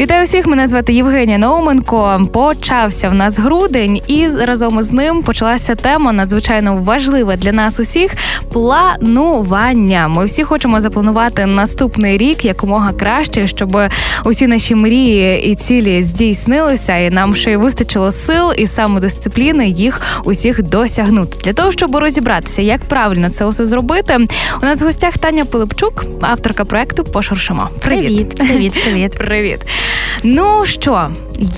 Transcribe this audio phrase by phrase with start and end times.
[0.00, 0.46] Вітаю всіх!
[0.46, 2.28] Мене звати Євгенія Науменко.
[2.32, 8.14] Почався в нас грудень, і разом із ним почалася тема надзвичайно важлива для нас усіх
[8.52, 10.08] планування.
[10.08, 13.78] Ми всі хочемо запланувати наступний рік якомога краще, щоб
[14.24, 20.00] усі наші мрії і цілі здійснилися, і нам ще й вистачило сил і самодисципліни їх
[20.24, 21.36] усіх досягнути.
[21.44, 24.18] Для того щоб розібратися, як правильно це усе зробити.
[24.62, 27.68] У нас в гостях Таня Пилипчук, авторка проекту Пошуршимо.
[27.80, 29.66] Привіт, привіт, привіт, привіт.
[30.22, 31.08] Ну що,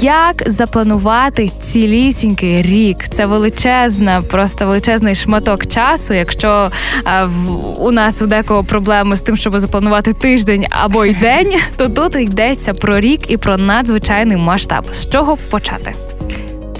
[0.00, 3.08] як запланувати цілісінький рік?
[3.10, 6.14] Це величезна, просто величезний шматок часу.
[6.14, 6.70] Якщо
[7.04, 11.52] а, в, у нас у декого проблеми з тим, щоб запланувати тиждень або й день,
[11.76, 14.84] то тут йдеться про рік і про надзвичайний масштаб.
[14.92, 15.92] З чого почати?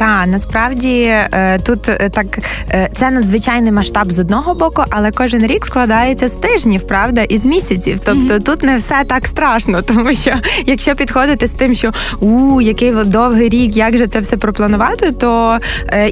[0.03, 2.39] Та насправді е, тут е, так
[2.71, 7.39] е, це надзвичайний масштаб з одного боку, але кожен рік складається з тижнів, правда, і
[7.39, 8.01] з місяців.
[8.05, 8.43] Тобто mm-hmm.
[8.43, 10.35] тут не все так страшно, тому що
[10.67, 15.59] якщо підходити з тим, що у який довгий рік, як же це все пропланувати, то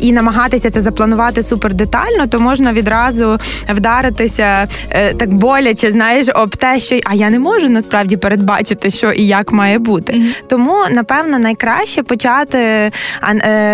[0.00, 4.68] і намагатися це запланувати супер детально, то можна відразу вдаритися
[5.16, 9.52] так боляче, знаєш, об те, що а я не можу насправді передбачити, що і як
[9.52, 10.12] має бути.
[10.12, 10.42] Mm-hmm.
[10.48, 12.91] Тому напевно найкраще почати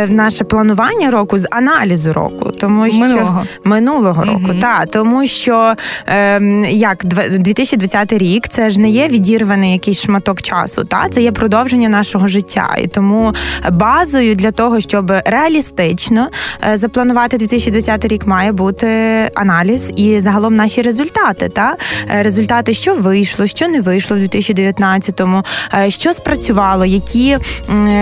[0.09, 3.45] наше планування року з аналізу року, тому що минулого.
[3.65, 5.75] минулого року, mm та тому що
[6.07, 6.41] е,
[6.71, 11.89] як 2020 рік це ж не є відірваний якийсь шматок часу, та це є продовження
[11.89, 13.34] нашого життя, і тому
[13.73, 16.29] базою для того, щоб реалістично
[16.73, 18.87] е, запланувати 2020 рік, має бути
[19.34, 21.49] аналіз і загалом наші результати.
[21.49, 21.77] Та
[22.11, 25.43] е, результати, що вийшло, що не вийшло в 2019-му,
[25.75, 27.39] е, що спрацювало, які,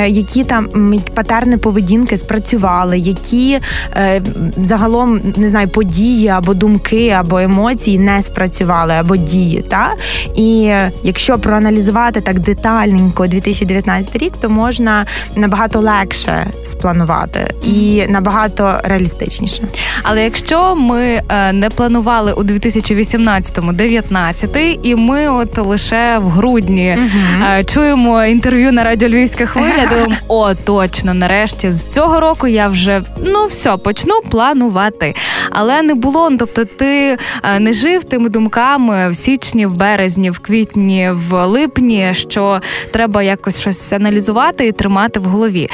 [0.06, 0.68] які там
[1.14, 3.60] патерни поведінки поведінки спрацювали, які
[3.96, 4.22] е,
[4.56, 9.64] загалом не знаю, події або думки, або емоції не спрацювали, або дії.
[9.68, 9.92] Та?
[10.36, 19.62] І якщо проаналізувати так детальненько 2019 рік, то можна набагато легше спланувати і набагато реалістичніше.
[20.02, 26.98] Але якщо ми е, не планували у 2018-му 19 і ми от лише в грудні
[26.98, 32.68] uh чуємо інтерв'ю на радіо Львівська хвиля, думаємо, о, точно, нарешті з цього року я
[32.68, 35.14] вже ну все почну планувати.
[35.50, 36.30] Але не було.
[36.30, 41.46] Ну, тобто, ти е, не жив тими думками в січні, в березні, в квітні, в
[41.46, 45.68] липні, що треба якось щось аналізувати і тримати в голові.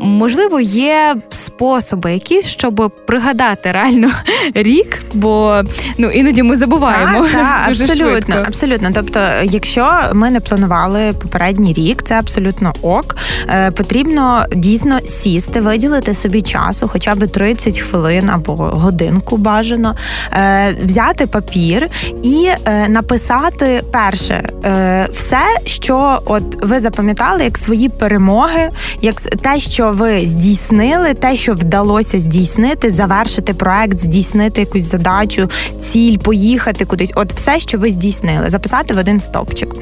[0.00, 4.10] Можливо, є способи якісь, щоб пригадати реально
[4.54, 5.62] рік, бо
[5.98, 7.22] ну іноді ми забуваємо.
[7.22, 8.44] Так, так, дуже абсолютно, швидко.
[8.46, 8.90] абсолютно.
[8.94, 13.16] Тобто, якщо ми не планували попередній рік, це абсолютно ок.
[13.48, 19.94] Е, Потрібно дійсно сісти, виділити собі часу, хоча б 30 хвилин або годинку бажано,
[20.32, 21.88] е, взяти папір
[22.22, 29.58] і е, написати перше е, все, що от ви запам'ятали, як свої перемоги, як те,
[29.60, 35.50] що ви здійснили, те, що вдалося здійснити, завершити проект, здійснити якусь задачу,
[35.90, 37.12] ціль, поїхати кудись.
[37.14, 39.74] От все, що ви здійснили, записати в один стопчик.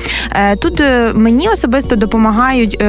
[0.59, 0.83] Тут
[1.15, 2.83] мені особисто допомагають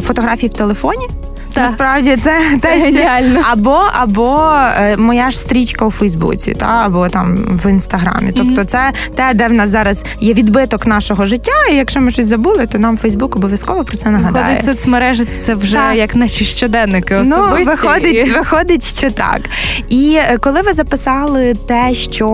[0.00, 1.08] фотографії в телефоні.
[1.58, 1.66] Так.
[1.66, 3.40] Насправді це це геніально.
[3.50, 8.32] або або е, моя ж стрічка у Фейсбуці, та або там в інстаграмі.
[8.36, 11.52] Тобто, це те, де в нас зараз є відбиток нашого життя.
[11.72, 14.44] І якщо ми щось забули, то нам Фейсбук обов'язково про це нагадає.
[14.44, 15.96] Виходить, соцмережі це вже так.
[15.96, 17.64] як наші щоденники особисті.
[17.64, 19.40] Ну, виходить, виходить, що так.
[19.88, 22.28] І е, коли ви записали те, що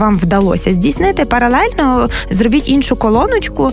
[0.00, 3.70] вам вдалося здійснити, паралельно зробіть іншу колоночку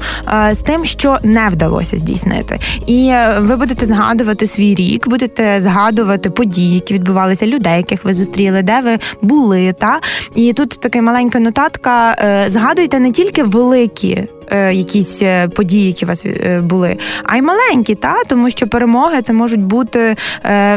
[0.50, 5.62] е, з тим, що не вдалося здійснити, і ви будете згадувати свій свій рік будете
[5.62, 9.74] згадувати події, які відбувалися, людей, яких ви зустріли, де ви були.
[9.74, 10.00] Та
[10.36, 14.28] і тут така маленька нотатка: е, згадуйте не тільки великі.
[14.54, 18.68] Е, якісь е, події, які у вас е, були, а й маленькі, та тому що
[18.68, 20.16] перемоги це можуть бути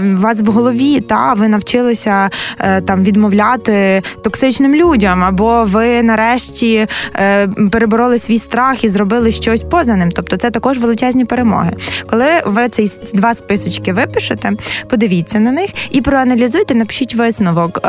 [0.03, 1.01] у вас в голові.
[1.01, 2.31] Та ви навчилися
[2.85, 6.87] там відмовляти токсичним людям, або ви нарешті
[7.71, 10.11] перебороли свій страх і зробили щось поза ним.
[10.11, 11.73] Тобто, це також величезні перемоги.
[12.11, 14.53] Коли ви цей два списочки випишете,
[14.89, 17.81] подивіться на них і проаналізуйте, напишіть висновок,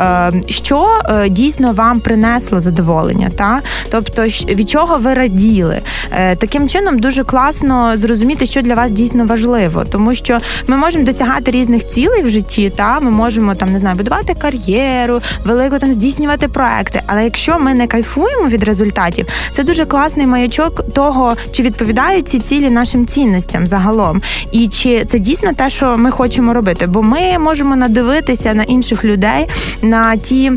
[0.48, 0.88] що
[1.28, 3.60] дійсно вам принесло задоволення, та
[3.90, 5.82] тобто від чого ви раділи хотіли.
[6.12, 11.04] Е, таким чином дуже класно зрозуміти, що для вас дійсно важливо, тому що ми можемо
[11.04, 12.70] досягати різних цілей в житті.
[12.76, 17.02] Та ми можемо там не знаю, будувати кар'єру, велико там здійснювати проекти.
[17.06, 22.38] Але якщо ми не кайфуємо від результатів, це дуже класний маячок того, чи відповідають ці
[22.38, 24.22] цілі нашим цінностям загалом,
[24.52, 29.04] і чи це дійсно те, що ми хочемо робити, бо ми можемо надивитися на інших
[29.04, 29.46] людей
[29.82, 30.52] на ті.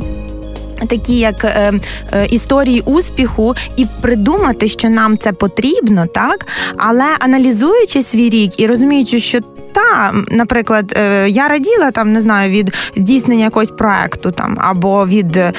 [0.87, 1.73] Такі як е,
[2.11, 6.47] е, історії успіху, і придумати, що нам це потрібно, так?
[6.77, 9.39] Але аналізуючи свій рік і розуміючи, що
[9.74, 15.38] та, наприклад, е, я раділа там, не знаю, від здійснення якогось проекту там або від
[15.38, 15.54] е,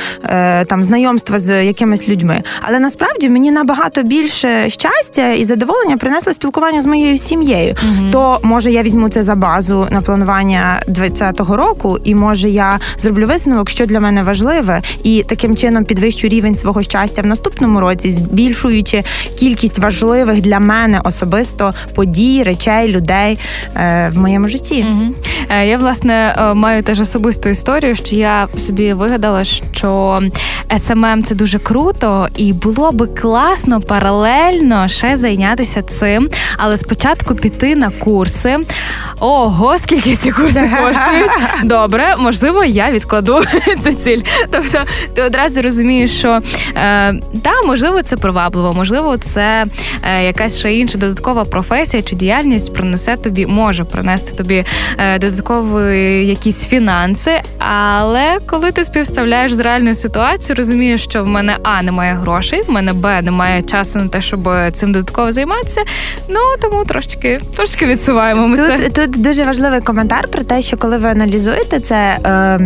[0.64, 2.42] там знайомства з якимись людьми.
[2.60, 7.74] Але насправді мені набагато більше щастя і задоволення принесло спілкування з моєю сім'єю.
[7.74, 12.78] mm То може я візьму це за базу на планування 20-го року, і може я
[12.98, 17.80] зроблю висновок, що для мене важливе, і таким чином підвищу рівень свого щастя в наступному
[17.80, 19.02] році, збільшуючи
[19.38, 23.38] кількість важливих для мене особисто подій, речей, людей.
[24.08, 24.86] В моєму житті.
[24.90, 25.14] Угу.
[25.64, 30.20] Я власне е, маю теж особисту історію, що я собі вигадала, що
[30.76, 37.76] SMM– це дуже круто, і було би класно паралельно ще зайнятися цим, але спочатку піти
[37.76, 38.58] на курси.
[39.20, 41.30] Ого, скільки ці курси коштують?
[41.64, 43.42] Добре, можливо, я відкладу
[43.84, 44.20] цю ціль.
[44.50, 44.78] Тобто,
[45.14, 46.40] ти одразу розумієш, що е,
[47.42, 49.64] та можливо це привабливо, можливо, це
[50.02, 54.64] е, якась ще інша додаткова професія чи діяльність принесе тобі, може принести тобі
[54.98, 57.32] е, додаткові якісь фінанси.
[57.58, 62.70] Але коли ти співставляєш з реальною ситуацією, розумієш, що в мене а немає грошей, в
[62.70, 65.82] мене б немає часу на те, щоб цим додатково займатися.
[66.28, 68.48] Ну тому трошечки трошки відсуваємо.
[68.48, 69.06] Ми тут, це.
[69.06, 72.60] тут дуже важливий коментар про те, що коли ви аналізуєте це, е,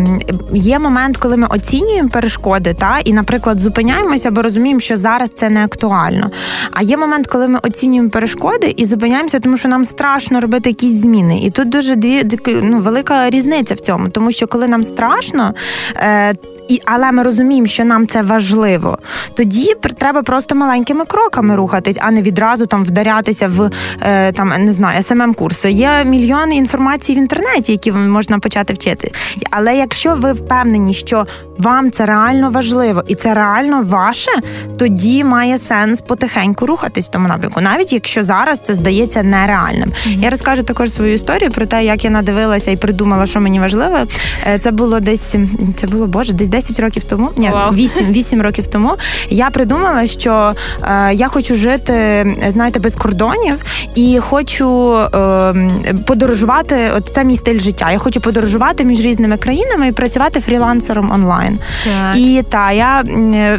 [0.53, 5.51] є момент, коли ми оцінюємо перешкоди, та і, наприклад, зупиняємося, бо розуміємо, що зараз це
[5.51, 6.31] не актуально.
[6.73, 11.01] А є момент, коли ми оцінюємо перешкоди і зупиняємося, тому що нам страшно робити якісь
[11.01, 11.14] зміни.
[11.15, 15.55] І тут дуже дві ну, велика різниця в цьому, тому що коли нам страшно.
[15.97, 16.35] Е,
[16.69, 18.99] і але ми розуміємо, що нам це важливо.
[19.35, 23.71] Тоді треба просто маленькими кроками рухатись, а не відразу там вдарятися в
[24.03, 29.13] е, там не знаю смм курси Є мільйони інформації в інтернеті, які можна почати вчити.
[29.51, 31.27] Але якщо ви впевнені, що
[31.59, 34.31] вам це реально важливо і це реально ваше,
[34.79, 39.89] тоді має сенс потихеньку рухатись в тому напрямку, навіть якщо зараз це здається нереальним.
[39.89, 40.19] Mm-hmm.
[40.19, 43.97] Я розкажу також свою історію про те, як я надивилася і придумала, що мені важливо.
[44.47, 45.37] Е, це було десь
[45.77, 47.31] це було боже, десь 10 років тому.
[47.37, 47.75] Ні, wow.
[47.75, 48.95] 8, 8 років тому.
[49.29, 50.53] Я придумала, що
[50.83, 53.55] е, я хочу жити, знаєте, без кордонів
[53.95, 55.55] і хочу е,
[56.07, 56.91] подорожувати.
[56.97, 57.91] От це мій стиль життя.
[57.91, 61.59] Я хочу подорожувати між різними країнами і працювати фрілансером онлайн.
[61.85, 62.17] Так.
[62.17, 63.05] І та я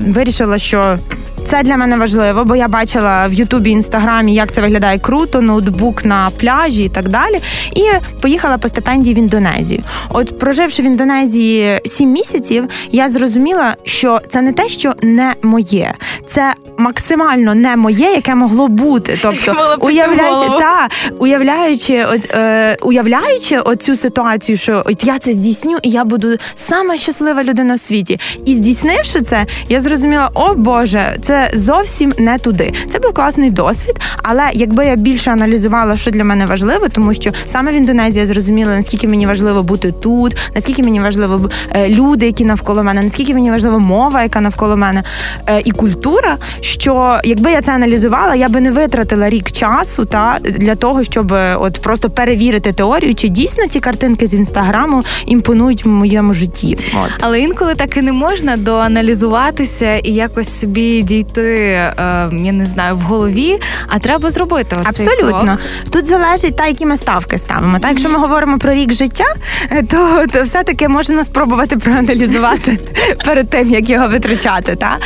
[0.08, 0.98] вирішила, що
[1.46, 6.06] це для мене важливо, бо я бачила в Ютубі інстаграмі, як це виглядає круто, ноутбук
[6.06, 7.40] на пляжі і так далі.
[7.76, 7.84] І
[8.22, 9.84] поїхала по стипендії в Індонезію.
[10.10, 15.94] От проживши в Індонезії сім місяців, я зрозуміла, що це не те, що не моє,
[16.28, 19.20] це максимально не моє, яке могло бути.
[19.22, 20.90] Тобто, уявляючи та
[21.20, 26.98] уявляючи, от е, уявляючи оцю ситуацію, що от я це здійсню, і я буду сама
[26.98, 28.20] щаслива людина в світі.
[28.46, 32.74] І здійснивши це, я зрозуміла, о Боже, це це зовсім не туди.
[32.92, 37.32] Це був класний досвід, але якби я більше аналізувала, що для мене важливо, тому що
[37.46, 42.26] саме в Індонезії я зрозуміла, наскільки мені важливо бути тут, наскільки мені важливо е, люди,
[42.26, 45.04] які навколо мене, наскільки мені важлива мова, яка навколо мене,
[45.48, 46.38] е, і культура.
[46.62, 51.34] Що якби я це аналізувала, я би не витратила рік часу та для того, щоб
[51.34, 56.78] е, от просто перевірити теорію, чи дійсно ці картинки з інстаграму імпонують в моєму житті.
[57.04, 57.12] От.
[57.20, 61.94] Але інколи так і не можна доаналізуватися і якось собі дійти йти, е,
[62.32, 65.44] я не знаю, в голові, а треба зробити оцей абсолютно.
[65.44, 65.60] Крок.
[65.92, 67.80] Тут залежить та, які ми ставки ставимо.
[67.80, 69.26] Та якщо ми говоримо про рік життя,
[69.72, 72.80] е, то то все-таки можна спробувати проаналізувати
[73.26, 74.76] перед тим, як його витрачати.
[74.76, 74.98] Та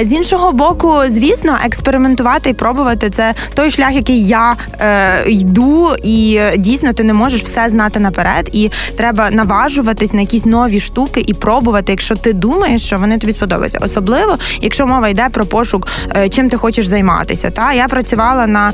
[0.00, 5.96] е, з іншого боку, звісно, експериментувати і пробувати це той шлях, який я е, йду,
[6.02, 11.24] і дійсно ти не можеш все знати наперед, і треба наважуватись на якісь нові штуки
[11.26, 13.78] і пробувати, якщо ти думаєш, що вони тобі сподобаються.
[13.82, 17.50] Особливо, якщо мова йде про пошук, е, чим ти хочеш займатися.
[17.50, 18.72] Та я працювала на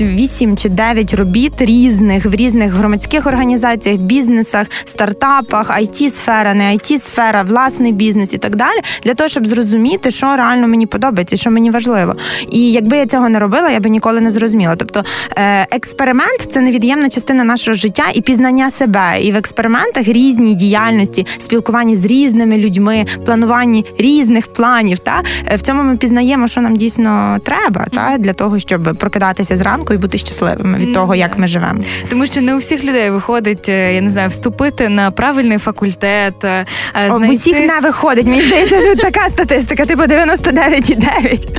[0.00, 6.98] 8 чи 9 робіт різних в різних громадських організаціях, бізнесах, стартапах, it сфера не it
[6.98, 11.50] сфера власний бізнес і так далі, для того, щоб зрозуміти, що реально мені подобається, що
[11.50, 12.16] мені важливо.
[12.50, 14.76] І якби я цього не робила, я би ніколи не зрозуміла.
[14.76, 15.04] Тобто
[15.36, 19.18] е, експеримент це невід'ємна частина нашого життя і пізнання себе.
[19.22, 24.98] І в експериментах різні діяльності, спілкуванні з різними людьми, плануванні різних планів.
[24.98, 25.22] Та
[25.54, 29.94] в цьому ми пізнаємо пізнаємо, що нам дійсно треба, та для того, щоб прокидатися зранку
[29.94, 31.80] і бути щасливими від того, як ми живемо.
[32.08, 36.44] Тому що не у всіх людей виходить, е, я не знаю, вступити на правильний факультет.
[36.44, 37.26] Е, знайти...
[37.26, 38.26] В усіх не виходить.
[38.26, 41.48] Мені здається, тут така статистика, типу 99,9.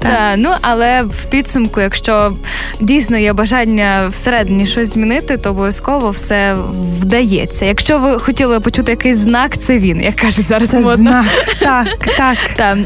[0.00, 2.32] Так, ну але в підсумку, якщо
[2.80, 6.56] дійсно є бажання всередині щось змінити, то обов'язково все
[6.92, 7.64] вдається.
[7.64, 10.74] Якщо ви хотіли почути якийсь знак, це він, як кажуть зараз.
[10.74, 11.10] Модно.
[11.10, 11.26] Знак.
[11.60, 12.36] Так, так.
[12.56, 12.78] так.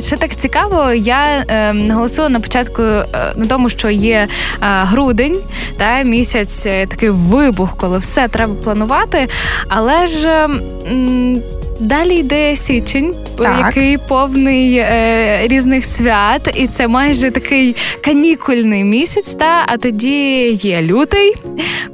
[0.00, 0.92] Ще так цікаво.
[0.92, 3.04] Я е, наголосила на початку е,
[3.36, 4.26] на тому, що є е,
[4.60, 5.38] грудень,
[5.76, 9.28] та місяць е, такий вибух, коли все треба планувати.
[9.68, 10.28] Але ж.
[10.90, 11.42] М-
[11.82, 13.14] Далі йде січень,
[13.44, 13.66] так.
[13.66, 19.34] який повний е, різних свят, і це майже такий канікульний місяць.
[19.34, 21.34] Та а тоді є лютий,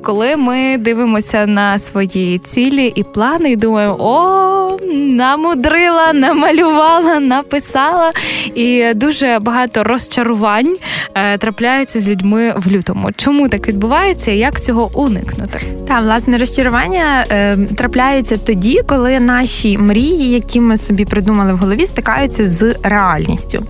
[0.02, 8.12] коли ми дивимося на свої цілі і плани, і думаємо, о, намудрила, намалювала, написала.
[8.54, 10.76] І дуже багато розчарувань
[11.14, 13.12] е, трапляються з людьми в лютому.
[13.16, 14.30] Чому так відбувається?
[14.32, 15.58] і Як цього уникнути?
[15.88, 21.86] Та власне розчарування е, трапляються тоді, коли наші мрії, які ми собі придумали в голові,
[21.86, 23.62] стикаються з реальністю.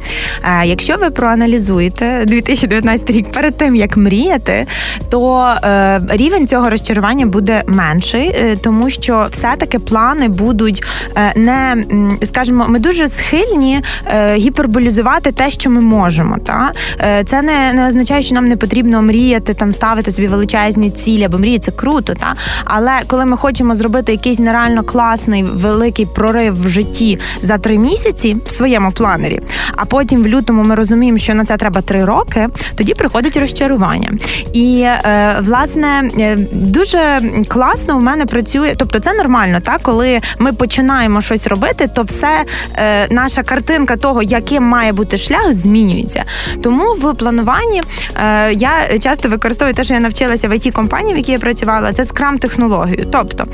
[0.44, 4.66] Е, якщо ви проаналізуєте 2019 рік перед тим, як мріяти,
[5.08, 10.84] то е, рівень цього розчарування буде менший, е, тому що все-таки плани будуть
[11.36, 11.84] не
[12.24, 13.82] скажімо, ми дуже схильні
[14.34, 16.38] гіперболізувати те, що ми можемо.
[16.38, 16.72] Та?
[17.26, 21.38] Це не, не означає, що нам не потрібно мріяти там ставити собі величезні цілі, або
[21.38, 22.14] мрії це круто.
[22.14, 22.34] Та?
[22.64, 28.36] Але коли ми хочемо зробити якийсь нереально класний великий прорив в житті за три місяці
[28.46, 29.40] в своєму планері,
[29.76, 34.12] а потім в лютому ми розуміємо, що на це треба три роки, тоді приходить розчарування.
[34.52, 40.52] І е, власне е, дуже класно в мене працює, тобто це нормально, так коли ми
[40.52, 42.44] починаємо щось робити, то все
[42.76, 46.24] е, наша картинка того, яким має бути шлях, змінюється.
[46.62, 47.82] Тому в плануванні
[48.52, 52.04] я часто використовую те, що я навчилася в it компанії, в якій я працювала, це
[52.04, 53.06] скрам технологію.
[53.12, 53.44] Тобто,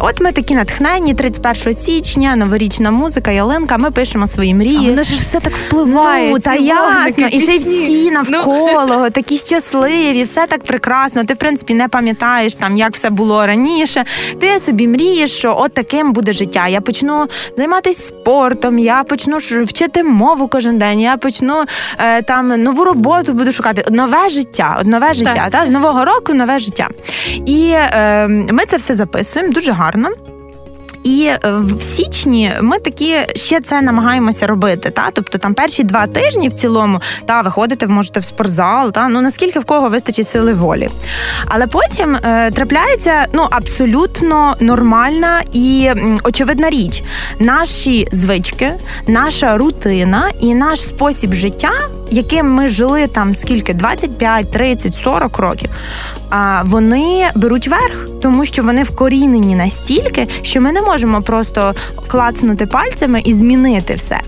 [0.00, 3.78] от ми такі натхнені, 31 січня, новорічна музика, ялинка.
[3.78, 4.86] Ми пишемо свої мрії.
[4.86, 6.30] А воно ж все так впливає.
[6.30, 9.10] Ну, та ясно, і ще всі навколо ну.
[9.10, 11.24] такі щасливі, все так прекрасно.
[11.24, 14.04] Ти в принципі не пам'ятаєш там, як все було раніше.
[14.40, 16.68] Ти собі мрієш, що от таким буде життя.
[16.68, 17.26] Я почну
[17.56, 21.00] займатися спортом, я почну вчити мову кожен день.
[21.00, 21.64] Я почну
[21.98, 23.84] е, там нову роботу буду шукати.
[23.90, 25.48] Нове життя, нове життя.
[25.50, 26.88] Та з нового року нове життя.
[27.46, 30.08] І е, ми це все записуємо дуже гарно.
[31.04, 34.90] І е, в січні ми такі ще це намагаємося робити.
[34.90, 39.20] Та тобто там перші два тижні в цілому та виходите, можете в спортзал, та ну
[39.20, 40.88] наскільки в кого вистачить сили волі.
[41.46, 45.90] Але потім е, трапляється ну абсолютно нормальна і
[46.24, 47.02] очевидна річ.
[47.38, 48.72] Наші звички,
[49.06, 51.72] наша рутина і наш спосіб життя,
[52.10, 55.70] яким ми жили там скільки 25, 30, 40 років.
[56.30, 61.74] А вони беруть верх, тому що вони вкорінені настільки, що ми не можемо просто
[62.06, 64.20] клацнути пальцями і змінити все.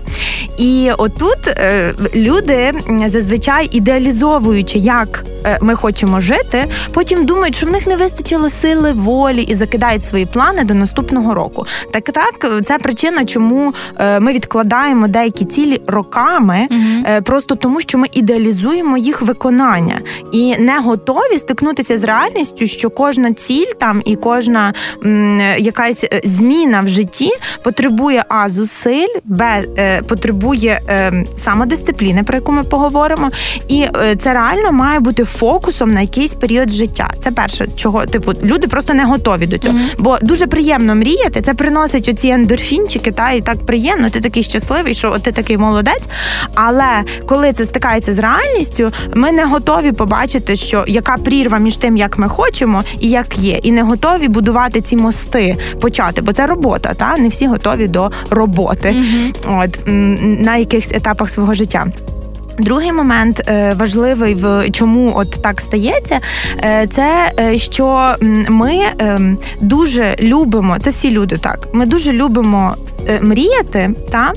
[0.57, 2.73] І отут е, люди
[3.05, 8.91] зазвичай ідеалізовуючи, як е, ми хочемо жити, потім думають, що в них не вистачило сили
[8.91, 11.65] волі і закидають свої плани до наступного року.
[11.93, 17.21] Так так, це причина, чому е, ми відкладаємо деякі цілі роками, угу.
[17.23, 20.01] просто тому, що ми ідеалізуємо їх виконання
[20.31, 24.73] і не готові стикнутися з реальністю, що кожна ціль там і кожна
[25.05, 27.29] м, якась зміна в житті
[27.63, 29.61] потребує а зусиль, б
[30.07, 33.31] потребує потребує е, самодисципліни, про яку ми поговоримо,
[33.67, 37.11] і е, це реально має бути фокусом на якийсь період життя.
[37.23, 39.77] Це перше, чого типу люди просто не готові до цього.
[39.77, 39.95] Mm-hmm.
[39.99, 41.41] Бо дуже приємно мріяти.
[41.41, 44.09] Це приносить оці ендорфінчики, та і так приємно.
[44.09, 46.03] Ти такий щасливий, що ти такий молодець.
[46.55, 51.97] Але коли це стикається з реальністю, ми не готові побачити, що яка прірва між тим,
[51.97, 56.47] як ми хочемо, і як є, і не готові будувати ці мости почати, бо це
[56.47, 56.93] робота.
[56.93, 58.89] Та не всі готові до роботи.
[58.89, 59.63] Mm-hmm.
[59.63, 59.79] От
[60.45, 61.85] на якихось етапах свого життя.
[62.59, 66.19] Другий момент е, важливий в чому от так стається,
[66.63, 68.15] е, це е, що
[68.49, 71.67] ми ем, дуже любимо це всі люди так.
[71.73, 72.75] Ми дуже любимо
[73.21, 74.33] мріяти, та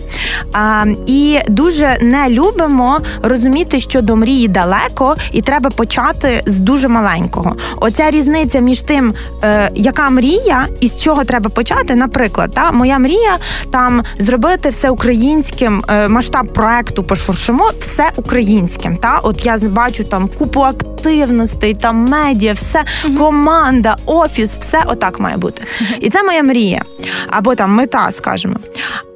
[0.52, 6.88] а, і дуже не любимо розуміти, що до мрії далеко, і треба почати з дуже
[6.88, 7.56] маленького.
[7.76, 11.94] Оця різниця між тим, е, яка мрія і з чого треба почати.
[11.94, 13.36] Наприклад, та моя мрія
[13.70, 18.96] там зробити все українським е, масштаб проекту пошуршимо, все українським.
[18.96, 22.84] Та от я бачу там купу активностей, там медіа, все
[23.18, 25.62] команда, офіс, все отак має бути.
[26.00, 26.82] І це моя мрія
[27.30, 28.59] або там мета, скажімо.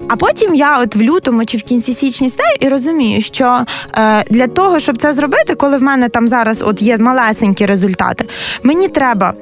[0.08, 3.64] А потім я, от в лютому чи в кінці січня стаю і розумію, що
[3.98, 8.24] е, для того, щоб це зробити, коли в мене там зараз от є малесенькі результати,
[8.62, 9.34] мені треба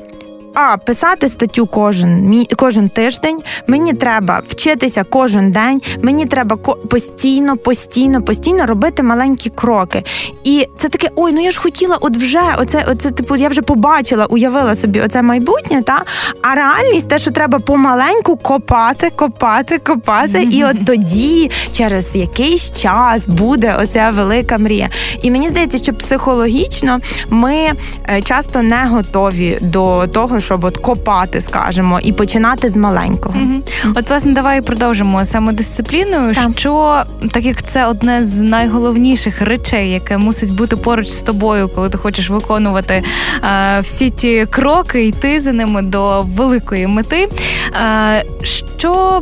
[0.54, 3.42] а писати статтю кожен мій кожен тиждень.
[3.66, 5.82] Мені треба вчитися кожен день.
[6.02, 6.56] Мені треба
[6.90, 10.04] постійно, постійно, постійно робити маленькі кроки.
[10.44, 13.62] І це таке: ой, ну я ж хотіла, от вже оце, оце типу, я вже
[13.62, 15.82] побачила, уявила собі оце майбутнє.
[15.82, 16.02] Та
[16.42, 23.28] а реальність те, що треба помаленьку копати, копати, копати, і от тоді, через якийсь час,
[23.28, 24.88] буде оця велика мрія.
[25.22, 31.40] І мені здається, що психологічно ми е, часто не готові до того щоб от копати,
[31.40, 33.34] скажемо, і починати з маленького.
[33.42, 33.94] Угу.
[33.96, 36.34] От власне, давай продовжимо самодисципліною.
[36.34, 36.50] Так.
[36.56, 41.88] Що так як це одне з найголовніших речей, яке мусить бути поруч з тобою, коли
[41.88, 43.02] ти хочеш виконувати
[43.44, 47.28] е, всі ті кроки, йти за ними до великої мети.
[47.74, 49.20] Е, що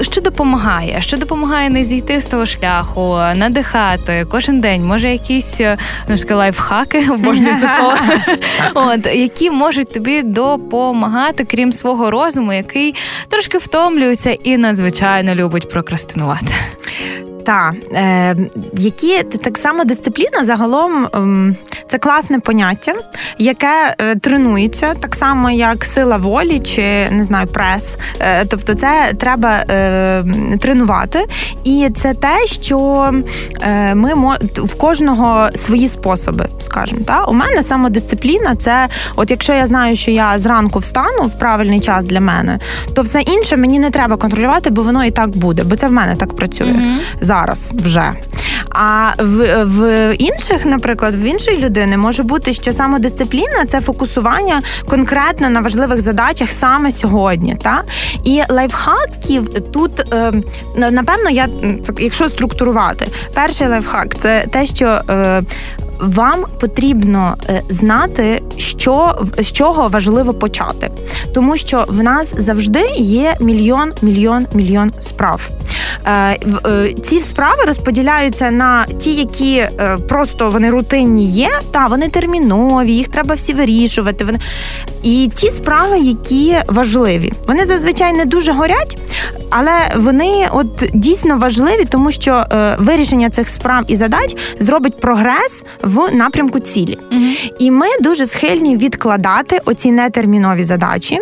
[0.00, 1.00] що допомагає?
[1.00, 4.84] Що допомагає не зійти з того шляху, надихати кожен день?
[4.84, 5.76] Може, якісь е,
[6.08, 7.96] ну ж лайфхаки обожнюю це слово,
[8.74, 12.94] от які можуть тобі допомагати, крім свого розуму, який
[13.28, 16.54] трошки втомлюється і надзвичайно любить прокрастинувати.
[17.46, 18.36] Та е,
[18.72, 21.54] які так само дисципліна загалом е,
[21.88, 22.94] це класне поняття,
[23.38, 27.96] яке е, тренується так само, як сила волі чи не знаю, прес.
[28.20, 30.24] Е, тобто, це треба е,
[30.60, 31.24] тренувати,
[31.64, 33.10] і це те, що
[33.62, 37.00] е, ми в кожного свої способи, скажімо.
[37.06, 41.80] Та у мене самодисципліна це, от якщо я знаю, що я зранку встану в правильний
[41.80, 42.58] час для мене,
[42.94, 45.92] то все інше мені не треба контролювати, бо воно і так буде, бо це в
[45.92, 46.66] мене так працює.
[46.66, 48.12] Mm-hmm зараз вже.
[48.70, 55.50] А в в інших, наприклад, в іншої людини може бути, що самодисципліна це фокусування конкретно
[55.50, 57.56] на важливих задачах саме сьогодні.
[57.62, 57.82] Та?
[58.24, 60.32] І лайфхаків тут, е,
[60.76, 61.48] напевно, я
[61.98, 65.00] якщо структурувати, перший лайфхак це те, що.
[66.00, 70.90] Вам потрібно е, знати, що з чого важливо почати,
[71.34, 75.50] тому що в нас завжди є мільйон, мільйон, мільйон справ.
[76.06, 79.68] Е, е, ці справи розподіляються на ті, які
[80.08, 84.24] просто вони рутинні є, та вони термінові, їх треба всі вирішувати.
[84.24, 84.38] Вони
[85.02, 88.98] і ті справи, які важливі, вони зазвичай не дуже горять,
[89.50, 92.44] але вони от дійсно важливі, тому що
[92.78, 96.98] вирішення цих справ і задач зробить прогрес в напрямку цілі.
[97.12, 97.22] Угу.
[97.58, 101.20] І ми дуже схильні відкладати оці нетермінові задачі,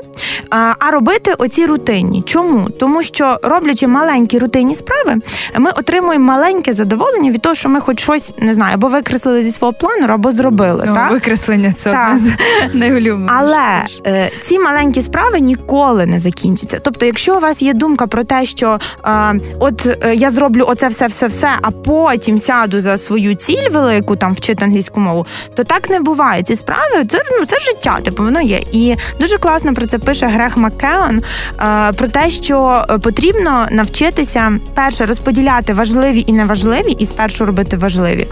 [0.79, 2.22] а робити оці рутинні.
[2.22, 2.70] Чому?
[2.70, 5.20] Тому що роблячи маленькі рутинні справи,
[5.59, 9.50] ми отримуємо маленьке задоволення від того, що ми хоч щось не знаю, або викреслили зі
[9.50, 10.88] свого плану, або зробили.
[10.90, 11.11] О, так?
[11.11, 13.37] Викреслення це одне з найулюбленіших.
[13.38, 16.79] Але е, ці маленькі справи ніколи не закінчаться.
[16.83, 20.88] Тобто, якщо у вас є думка про те, що е, от е, я зроблю оце
[20.88, 25.27] все, все, все, а потім сяду за свою ціль велику, там вчити вчити англійську мову,
[25.55, 26.43] то так не буває.
[26.43, 28.61] Ці справи це ну це життя, типу воно є.
[28.73, 31.23] І дуже класно про це пише Грех Маккеон,
[31.61, 38.27] е, про те, що потрібно навчитися перше розподіляти важливі і неважливі, і спершу робити важливі.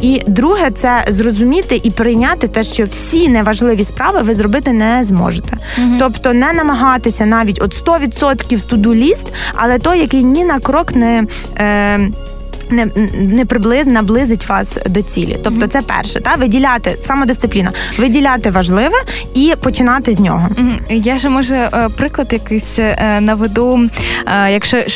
[0.00, 5.56] І друге, це зрозуміти і прийняти те, що всі неважливі справи ви зробити не зможете.
[5.78, 5.96] Угу.
[5.98, 11.24] Тобто не намагатися навіть от 100% туду ліст, але той, який ні на крок не.
[11.58, 12.10] Е,
[12.70, 12.86] не
[13.20, 15.38] не приблиз наблизить вас до цілі.
[15.44, 18.96] Тобто, це перше, та виділяти самодисципліна, виділяти важливе
[19.34, 20.48] і починати з нього.
[20.90, 23.80] Я ж може е, приклад якийсь е, наведу,
[24.26, 24.88] е, якщо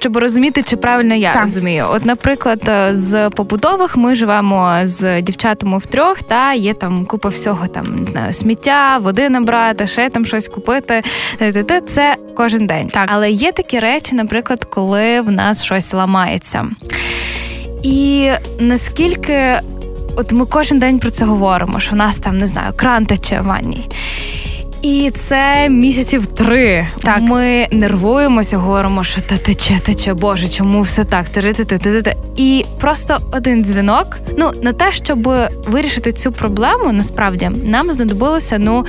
[0.00, 1.42] щоб розуміти, чи правильно я так.
[1.42, 1.86] розумію.
[1.90, 7.66] От, наприклад, з побутових ми живемо з дівчатами в трьох, та є там купа всього,
[7.66, 11.02] там не знаю, сміття, води набрати, ще там щось купити.
[11.86, 12.88] Це кожен день.
[12.88, 13.08] Так.
[13.12, 16.66] Але є такі речі, наприклад, коли в нас щось ламається.
[17.82, 19.60] І наскільки
[20.16, 23.40] от ми кожен день про це говоримо, що в нас там не знаю, кран тече
[23.40, 23.88] в ванній.
[24.82, 26.86] І це місяців три.
[27.02, 27.20] Так.
[27.20, 31.26] Ми нервуємося, говоримо, що та тече, тече, Боже, чому все так?
[32.36, 34.18] І просто один дзвінок.
[34.38, 35.28] Ну на те, щоб
[35.66, 38.84] вирішити цю проблему, насправді нам знадобилося ну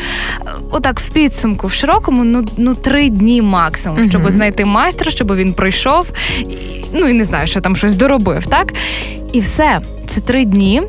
[0.71, 5.53] отак в підсумку, в широкому, ну ну три дні максимум, щоб знайти майстра, щоб він
[5.53, 6.11] прийшов,
[6.93, 8.73] ну і не знаю, що там щось доробив, так
[9.33, 9.81] і все.
[10.07, 10.81] Це три дні.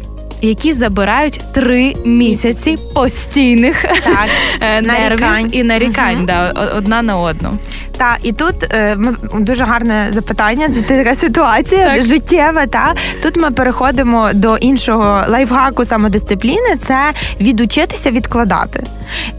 [0.42, 4.28] Які забирають три місяці постійних так,
[4.82, 5.48] нервів нарікань.
[5.52, 6.26] і нарікань угу.
[6.26, 7.58] да, одна на одну.
[7.96, 8.96] Так, і тут е,
[9.34, 10.68] дуже гарне запитання.
[10.68, 12.02] Це така ситуація так.
[12.02, 12.66] життєва.
[12.66, 16.76] Та тут ми переходимо до іншого лайфхаку самодисципліни.
[16.86, 16.96] Це
[17.40, 18.84] відучитися відкладати.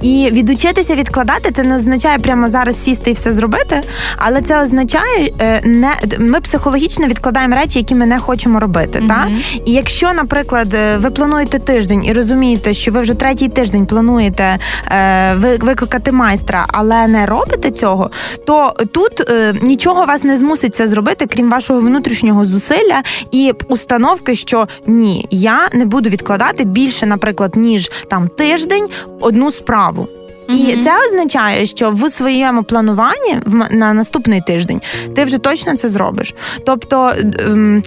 [0.01, 3.81] І відучитися відкладати це не означає прямо зараз сісти і все зробити,
[4.17, 8.99] але це означає е, не ми психологічно відкладаємо речі, які ми не хочемо робити.
[8.99, 9.07] Mm-hmm.
[9.07, 9.27] Та?
[9.65, 14.59] І якщо, наприклад, е, ви плануєте тиждень і розумієте, що ви вже третій тиждень плануєте
[14.91, 18.11] е, викликати майстра, але не робите цього,
[18.45, 24.35] то тут е, нічого вас не змусить це зробити, крім вашого внутрішнього зусилля і установки,
[24.35, 28.87] що ні, я не буду відкладати більше, наприклад, ніж там тиждень
[29.19, 30.07] одну справу.
[30.49, 30.83] І mm-hmm.
[30.83, 33.37] це означає, що в своєму плануванні
[33.71, 34.81] на наступний тиждень
[35.15, 36.33] ти вже точно це зробиш.
[36.65, 37.83] Тобто ем,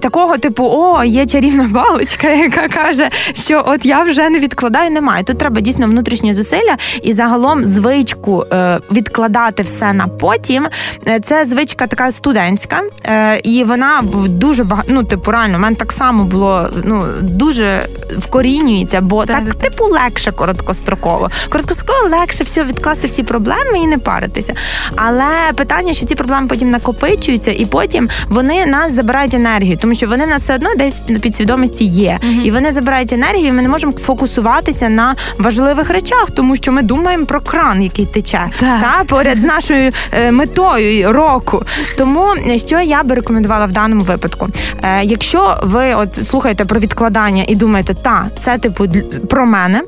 [0.00, 5.24] такого типу, о, є чарівна балочка, яка каже, що от я вже не відкладаю, немає.
[5.24, 10.66] Тут треба дійсно внутрішні зусилля і загалом звичку е, відкладати все на потім.
[11.06, 15.60] Е, це звичка така студентська, е, і вона в дуже багато, ну, типу, реально, в
[15.60, 17.86] мене так само було ну, дуже
[18.18, 21.30] вкорінюється, бо так, так, типу, легше короткостроково.
[21.48, 24.54] Короткостроково легше все відкласти всі проблеми і не паритися.
[24.96, 30.06] Але питання, що ці проблеми потім накопичуються, і потім вони нас забирають енергію, тому що
[30.06, 33.46] вони в нас все одно десь на підсвідомості є, uh і вони забирають енергію.
[33.48, 38.06] і Ми не можемо фокусуватися на важливих речах, тому що ми думаємо про кран, який
[38.06, 38.40] тече
[38.80, 41.62] та поряд з нашою е, метою року.
[41.98, 44.48] Тому що я би рекомендувала в даному випадку,
[44.82, 48.86] е, якщо ви от слухаєте про відкладання і думаєте, та це типу
[49.28, 49.82] про мене.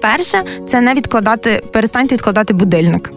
[0.00, 3.10] Перше, це не відкладати, перестаньте відкладати будильник.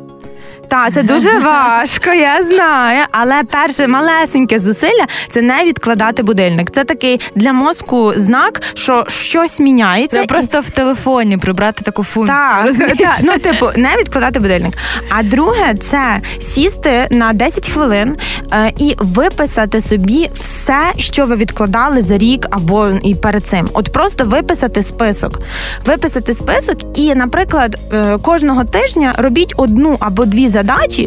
[0.69, 3.05] Так, це дуже важко, я знаю.
[3.11, 6.71] Але перше малесеньке зусилля це не відкладати будильник.
[6.71, 10.19] Це такий для мозку знак, що щось міняється.
[10.21, 12.37] Це просто в телефоні прибрати таку функцію.
[12.37, 14.73] Так, так, ну типу, не відкладати будильник.
[15.09, 18.15] А друге, це сісти на 10 хвилин
[18.53, 23.69] е, і виписати собі все, що ви відкладали за рік або і перед цим.
[23.73, 25.41] От просто виписати список.
[25.85, 30.58] Виписати список, і, наприклад, е, кожного тижня робіть одну або дві задачі,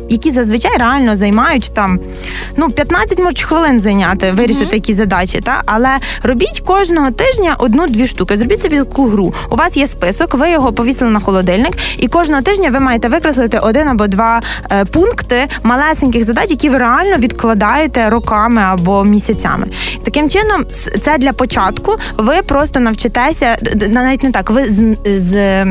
[0.09, 1.99] які зазвичай реально займають там
[2.57, 4.75] ну 15 може хвилин зайняти, вирішити mm-hmm.
[4.75, 5.41] які задачі.
[5.41, 8.37] Та але робіть кожного тижня одну-дві штуки.
[8.37, 9.35] Зробіть собі таку гру.
[9.51, 13.59] У вас є список, ви його повісили на холодильник, і кожного тижня ви маєте викреслити
[13.59, 14.41] один або два
[14.73, 19.67] е, пункти малесеньких задач, які ви реально відкладаєте роками або місяцями.
[20.05, 20.65] Таким чином,
[21.03, 21.97] це для початку.
[22.19, 23.57] Ви просто навчитеся
[23.89, 24.51] навіть не так.
[24.51, 25.65] Ви з, з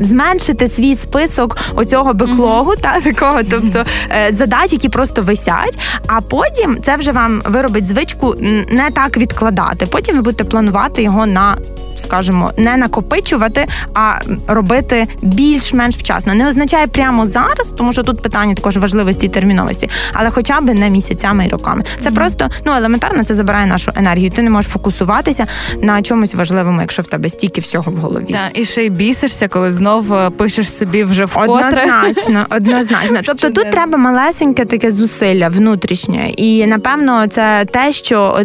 [0.00, 2.80] зменшите свій список оцього беклогу, mm-hmm.
[2.80, 5.78] та такого, тобто е, задач, які просто висять.
[6.06, 8.34] А потім це вже вам виробить звичку
[8.68, 9.86] не так відкладати.
[9.86, 11.56] Потім ви будете планувати його на
[11.96, 14.14] скажімо, не накопичувати, а
[14.48, 16.34] робити більш-менш вчасно.
[16.34, 20.74] Не означає прямо зараз, тому що тут питання також важливості і терміновості, але хоча б
[20.74, 21.84] не місяцями і роками.
[22.00, 22.14] Це mm-hmm.
[22.14, 24.30] просто ну елементарно це забирає нашу енергію.
[24.30, 25.46] Ти не можеш фокусуватися
[25.82, 28.32] на чомусь важливому, якщо в тебе стільки всього в голові.
[28.32, 31.82] Так, І ще й бісишся, коли знов е, пишеш собі вже вкотре.
[31.82, 32.93] Однозначно, однозначно.
[33.24, 38.40] Тобто тут треба малесеньке таке зусилля внутрішнє, і напевно це те, що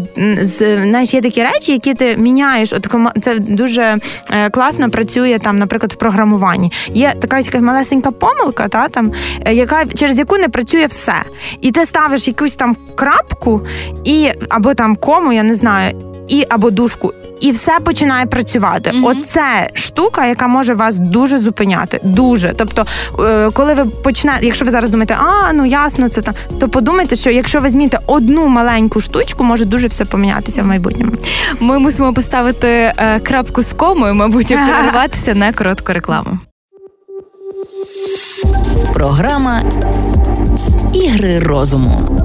[0.84, 2.74] знаєш, є такі речі, які ти міняєш.
[2.74, 2.88] От
[3.22, 3.98] це дуже
[4.32, 6.72] е, класно працює там, наприклад, в програмуванні.
[6.94, 9.12] Є така якась малесенька помилка, та там
[9.46, 11.14] е, яка через яку не працює все.
[11.62, 13.62] І ти ставиш якусь там крапку,
[14.04, 18.90] і або там кому, я не знаю, і або дужку і все починає працювати.
[18.90, 19.06] Mm-hmm.
[19.06, 22.00] Оце штука, яка може вас дуже зупиняти.
[22.04, 22.54] Дуже.
[22.56, 22.86] Тобто,
[23.20, 27.16] е, коли ви починаєте, якщо ви зараз думаєте, а ну ясно, це там, то подумайте,
[27.16, 31.12] що якщо ви зміните одну маленьку штучку, може дуже все помінятися в майбутньому.
[31.60, 36.38] Ми мусимо поставити е, крапку з комою, мабуть, і перерватися на коротку рекламу.
[38.94, 39.62] Програма
[40.94, 42.20] Ігри розуму.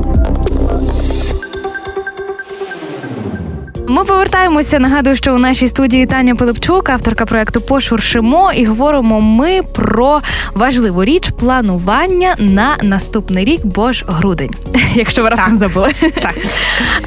[3.89, 4.79] Ми повертаємося.
[4.79, 10.21] Нагадую, що у нашій студії Таня Пилипчук, авторка проекту Пошуршимо, і говоримо ми про
[10.55, 14.51] важливу річ планування на наступний рік, бо ж грудень,
[14.95, 15.93] якщо ви раптом забули.
[16.23, 16.35] Так.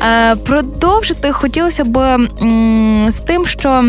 [0.01, 2.17] Е, продовжити хотілося б
[3.07, 3.85] з тим, що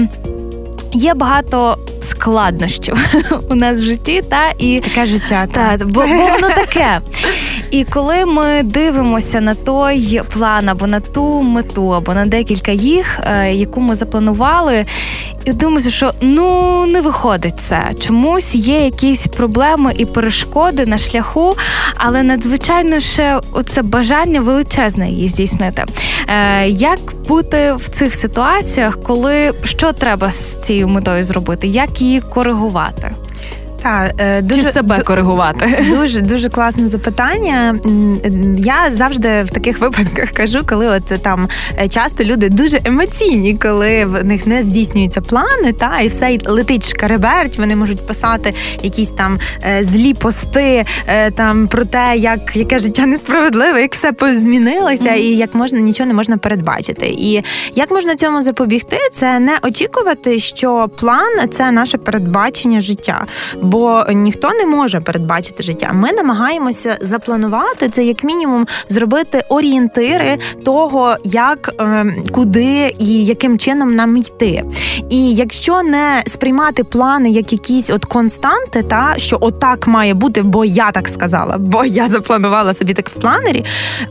[0.92, 2.94] є багато складнощів
[3.50, 7.00] у нас в житті, та і таке життя, та, та бо, бо воно таке.
[7.70, 13.20] І коли ми дивимося на той план або на ту мету, або на декілька їх,
[13.22, 14.84] е, яку ми запланували,
[15.44, 17.90] і думаємося, що ну не виходить це.
[18.00, 21.56] Чомусь є якісь проблеми і перешкоди на шляху,
[21.96, 25.84] але надзвичайно ще оце бажання величезне її здійснити.
[26.28, 26.98] Е, Як
[27.28, 31.66] бути в цих ситуаціях, коли що треба з цією метою зробити?
[31.66, 33.14] Як її коригувати?
[33.88, 35.86] Та, е, дуже, Чи себе коригувати?
[35.98, 37.78] Дуже дуже класне запитання.
[38.58, 41.48] Я завжди в таких випадках кажу, коли от там
[41.78, 46.88] е, часто люди дуже емоційні, коли в них не здійснюються плани, та і все летить
[46.88, 47.58] шкареберть.
[47.58, 50.84] Вони можуть писати якісь там е, злі пости
[51.34, 55.16] там про те, як яке життя несправедливе, як все змінилося, mm-hmm.
[55.16, 57.08] і як можна нічого не можна передбачити.
[57.08, 63.26] І як можна цьому запобігти, це не очікувати, що план це наше передбачення життя
[63.62, 63.77] бо
[64.14, 65.90] ніхто не може передбачити життя.
[65.92, 73.94] Ми намагаємося запланувати це, як мінімум, зробити орієнтири того, як ем, куди і яким чином
[73.94, 74.62] нам йти.
[75.10, 80.64] І якщо не сприймати плани як якісь от константи, та що отак має бути, бо
[80.64, 83.64] я так сказала, бо я запланувала собі так в планері,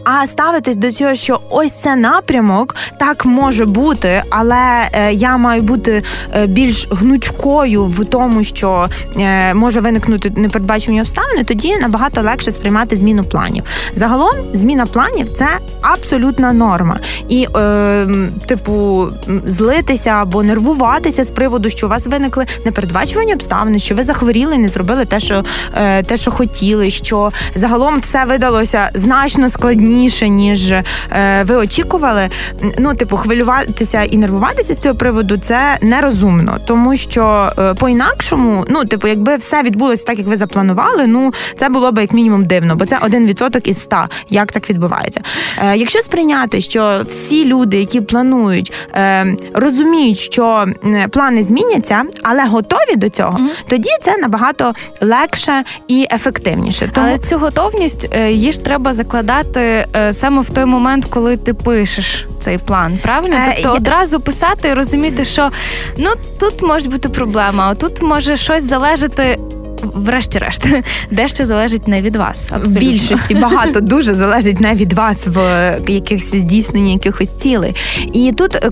[0.03, 5.62] а ставитись до цього, що ось це напрямок, так може бути, але е, я маю
[5.62, 6.03] бути
[6.36, 8.88] е, більш гнучкою в тому, що
[9.19, 13.63] е, може виникнути непередбачені обставини, тоді набагато легше сприймати зміну планів.
[13.95, 15.47] Загалом, зміна планів це
[15.81, 16.99] абсолютна норма.
[17.29, 18.07] І, е,
[18.45, 19.07] типу,
[19.45, 24.67] злитися або нервуватися з приводу, що у вас виникли непередбачувані обставини, що ви захворіли, не
[24.67, 25.43] зробили те, що
[25.75, 30.83] е, те, що хотіли, що загалом все видалося значно складніше, ніж е,
[31.43, 32.29] ви очікували.
[32.79, 38.86] Ну, типу, хвилюватися і нервуватися з цього приводу це нерозумно, тому що е, по-інакшому, ну,
[38.86, 42.76] типу, якби все відбулося так, як ви запланували, ну це було б як мінімум дивно,
[42.76, 45.21] бо це один відсоток із ста, як так відбувається.
[45.58, 50.65] Е, Якщо сприйняти, що всі люди, які планують, е, розуміють, що
[51.12, 56.89] плани зміняться, але готові до цього, mm тоді це набагато легше і ефективніше.
[56.93, 57.08] Тому...
[57.08, 61.54] Але цю готовність е, її ж треба закладати е, саме в той момент, коли ти
[61.54, 63.00] пишеш цей план.
[63.02, 63.36] Правильно?
[63.36, 63.76] Е, тобто я...
[63.76, 65.50] одразу писати і розуміти, що
[65.97, 69.57] ну тут може бути проблема, а тут може щось залежати え?
[69.83, 70.67] Врешті-решт,
[71.11, 72.49] дещо залежить не від вас.
[72.51, 72.79] Абсолютно.
[72.81, 77.75] В більшості багато дуже залежить не від вас в якихось здійсненні якихось цілей.
[78.13, 78.71] І тут е,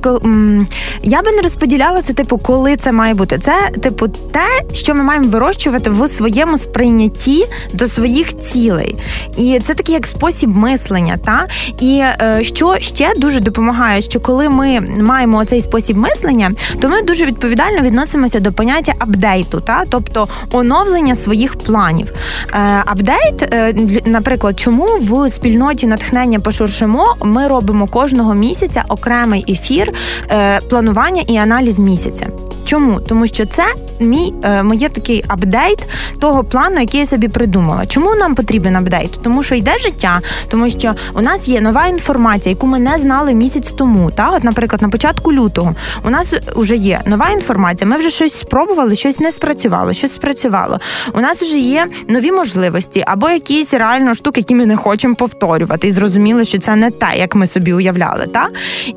[1.04, 3.38] я би не розподіляла це, типу, коли це має бути.
[3.38, 8.96] Це, типу, те, що ми маємо вирощувати в своєму сприйнятті до своїх цілей.
[9.38, 11.18] І це такий як спосіб мислення.
[11.26, 11.48] Та?
[11.80, 17.02] І е, що ще дуже допомагає, що коли ми маємо цей спосіб мислення, то ми
[17.02, 19.84] дуже відповідально відносимося до поняття апдейту, та?
[19.90, 22.14] тобто оновлення оновлення своїх планів.
[22.54, 23.74] Е, апдейт, е,
[24.06, 29.94] наприклад, чому в спільноті натхнення пошуршимо ми робимо кожного місяця окремий ефір
[30.32, 32.28] е, планування і аналіз місяця.
[32.66, 33.00] Чому?
[33.00, 33.64] Тому що це
[34.00, 35.88] мій моє такий апдейт
[36.20, 37.86] того плану, який я собі придумала.
[37.86, 39.20] Чому нам потрібен апдейт?
[39.24, 43.34] Тому що йде життя, тому що у нас є нова інформація, яку ми не знали
[43.34, 44.12] місяць тому.
[44.12, 47.90] Та, от, наприклад, на початку лютого у нас вже є нова інформація.
[47.90, 50.80] Ми вже щось спробували, щось не спрацювало, щось спрацювало.
[51.14, 55.88] У нас вже є нові можливості або якісь реально штуки, які ми не хочемо повторювати,
[55.88, 58.28] і зрозуміли, що це не те, як ми собі уявляли.
[58.28, 58.50] Та?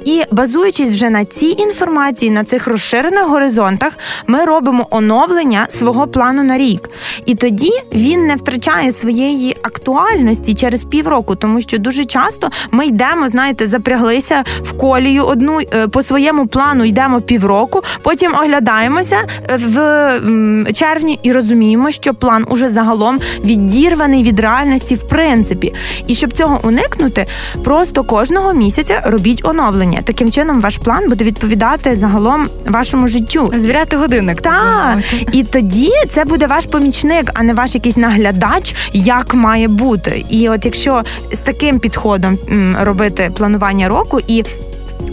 [0.04, 3.92] І базуючись вже на цій інформації, на цих розширених горизонтах,
[4.26, 6.90] ми робимо оновлення свого плану на рік.
[7.26, 13.28] І тоді він не втрачає своєї актуальності через півроку, тому що дуже часто ми йдемо,
[13.28, 19.16] знаєте, запряглися в колію одну е, по своєму плану йдемо півроку, потім оглядаємося
[19.50, 21.32] е, в червні і
[21.78, 25.74] розуміємо, що план уже загалом відірваний від реальності в принципі.
[26.06, 27.26] І щоб цього уникнути,
[27.64, 30.00] просто кожного місяця робіть оновлення.
[30.04, 33.52] Таким чином, ваш план буде відповідати загалом вашому життю.
[33.56, 34.40] Звіряти годинник.
[34.40, 34.98] Так.
[35.32, 40.24] І тоді це буде ваш помічник, а не ваш якийсь наглядач, як має бути.
[40.28, 42.38] І от якщо з таким підходом
[42.82, 44.44] робити планування року і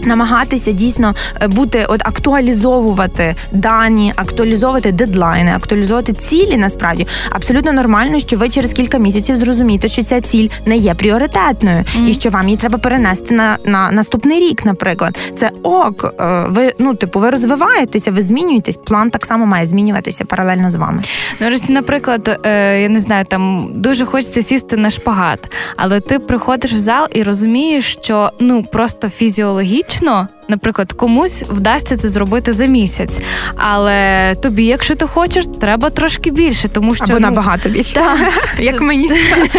[0.06, 6.56] намагатися дійсно е, бути от актуалізовувати дані, актуалізовувати дедлайни, актуалізовувати цілі.
[6.56, 11.78] Насправді абсолютно нормально, що ви через кілька місяців зрозумієте, що ця ціль не є пріоритетною,
[11.78, 12.08] mm.
[12.08, 14.64] і що вам її треба перенести на на наступний рік.
[14.64, 16.14] Наприклад, це ок.
[16.20, 18.76] Е, ви ну типу, ви розвиваєтеся, ви змінюєтесь.
[18.76, 21.02] План так само має змінюватися паралельно з вами.
[21.40, 26.72] Ну, наприклад, е, я не знаю, там дуже хочеться сісти на шпагат, але ти приходиш
[26.72, 32.66] в зал і розумієш, що ну просто фізіологічно точно наприклад, комусь вдасться це зробити за
[32.66, 33.20] місяць,
[33.56, 38.18] але тобі, якщо ти хочеш, треба трошки більше, тому що або ну, набагато більше, та,
[38.58, 39.10] як мені.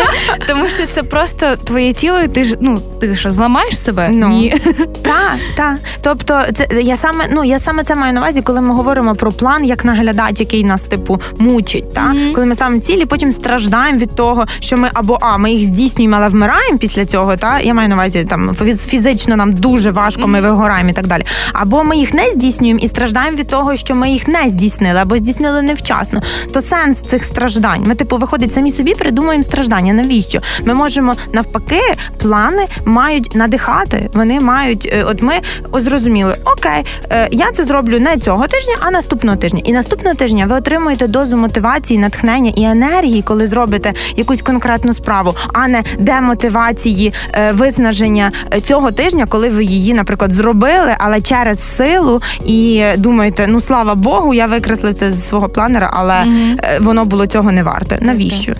[0.47, 4.09] Тому що це просто твоє тіло, і ти ж ну ти що зламаєш себе?
[4.11, 4.29] Ну.
[4.29, 4.61] Ні.
[5.01, 5.77] Так, так.
[6.01, 9.31] Тобто, це я саме ну я саме це маю на увазі, коли ми говоримо про
[9.31, 11.93] план як наглядач, який нас типу мучить.
[11.93, 12.33] Та mm-hmm.
[12.33, 16.15] коли ми ставимо цілі, потім страждаємо від того, що ми або а ми їх здійснюємо,
[16.15, 17.37] але вмираємо після цього.
[17.37, 20.27] Та я маю на увазі там фізично нам дуже важко, mm-hmm.
[20.27, 21.23] ми вигораємо і так далі.
[21.53, 25.17] Або ми їх не здійснюємо і страждаємо від того, що ми їх не здійснили, або
[25.17, 26.21] здійснили невчасно.
[26.53, 27.83] То сенс цих страждань.
[27.85, 29.93] Ми, типу, виходить, самі собі придумуємо страждання.
[29.93, 30.39] Навіщо?
[30.65, 31.81] Ми можемо навпаки,
[32.21, 34.09] плани мають надихати.
[34.13, 35.33] Вони мають, е, от ми
[35.73, 39.61] зрозуміли, окей, е, я це зроблю не цього тижня, а наступного тижня.
[39.63, 45.35] І наступного тижня ви отримуєте дозу мотивації, натхнення і енергії, коли зробите якусь конкретну справу,
[45.53, 48.31] а не демотивації, е, виснаження
[48.63, 50.66] цього тижня, коли ви її, наприклад, зробили,
[50.97, 56.13] але через силу і думаєте, ну слава Богу, я викреслив це з свого планера, але
[56.13, 57.97] mm воно було цього не варте.
[58.01, 58.53] Навіщо?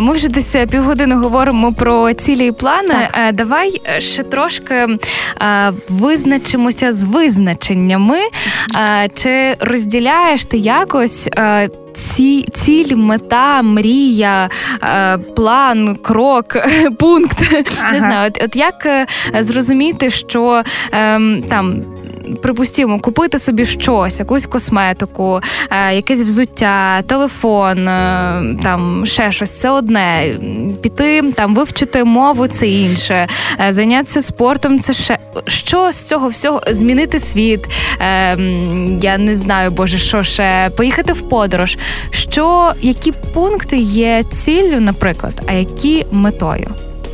[0.00, 3.08] Ми вже десь півгодини говоримо про цілі і плани.
[3.12, 3.34] Так.
[3.34, 4.86] Давай ще трошки
[5.88, 8.18] визначимося з визначеннями.
[9.14, 11.28] Чи розділяєш ти якось?
[11.94, 14.50] Ці ціль, мета, мрія,
[15.36, 16.56] план, крок,
[16.98, 17.42] пункт.
[17.80, 17.92] Ага.
[17.92, 19.06] Не знаю, от, от як е,
[19.40, 21.84] зрозуміти, що ем, там
[22.42, 29.50] припустімо, купити собі щось, якусь косметику, е, якесь взуття, телефон, е, там ще щось.
[29.50, 30.36] Це одне.
[30.82, 33.28] Піти там, вивчити мову, це інше,
[33.60, 34.78] е, зайнятися спортом.
[34.78, 37.60] Це ще що з цього всього змінити світ.
[39.00, 41.78] Я не знаю, боже, що ще поїхати в подорож.
[42.10, 46.68] Що які пункти є ціллю, наприклад, а які метою?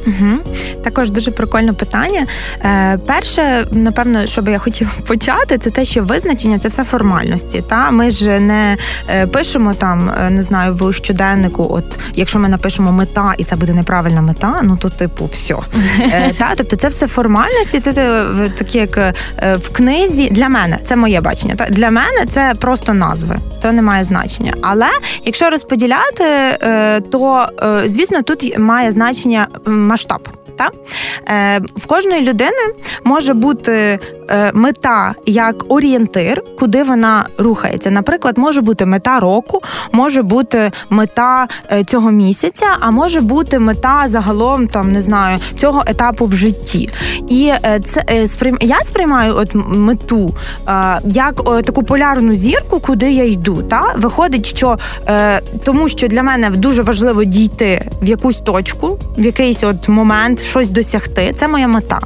[0.09, 0.55] Угу.
[0.85, 2.27] Також дуже прикольне питання.
[2.65, 7.63] Е, Перше, напевно, що би я хотіла почати, це те, що визначення це все формальності.
[7.69, 8.77] Та Ми ж не
[9.11, 13.57] е, пишемо там, е, не знаю, в щоденнику, от якщо ми напишемо мета, і це
[13.57, 15.55] буде неправильна мета, ну то типу все.
[16.01, 17.93] Е, та, Тобто це все формальності, це
[18.55, 19.15] такі, як е,
[19.57, 20.29] в книзі.
[20.31, 21.55] Для мене це моє бачення.
[21.55, 24.53] Та Для мене це просто назви, то не має значення.
[24.63, 24.87] Але
[25.25, 27.47] якщо розподіляти, е, то
[27.85, 29.47] звісно тут має значення
[29.99, 30.23] масштаб.
[30.59, 30.71] Та?
[31.29, 33.99] Е, В кожної людини може бути
[34.31, 37.91] е, мета як орієнтир, куди вона рухається.
[37.91, 39.61] Наприклад, може бути мета року,
[39.93, 45.85] може бути мета е, цього місяця, а може бути мета загалом там не знаю цього
[45.87, 46.91] етапу в житті.
[47.29, 47.53] І
[47.85, 48.27] це
[48.61, 50.35] я сприймаю от мету
[51.05, 53.63] як таку полярну зірку, куди я йду.
[53.63, 53.93] Та?
[53.97, 54.79] Виходить, що
[55.65, 60.69] тому що для мене дуже важливо дійти в якусь точку, в якийсь от момент щось
[60.69, 61.33] досягти.
[61.37, 62.01] Це моя мета.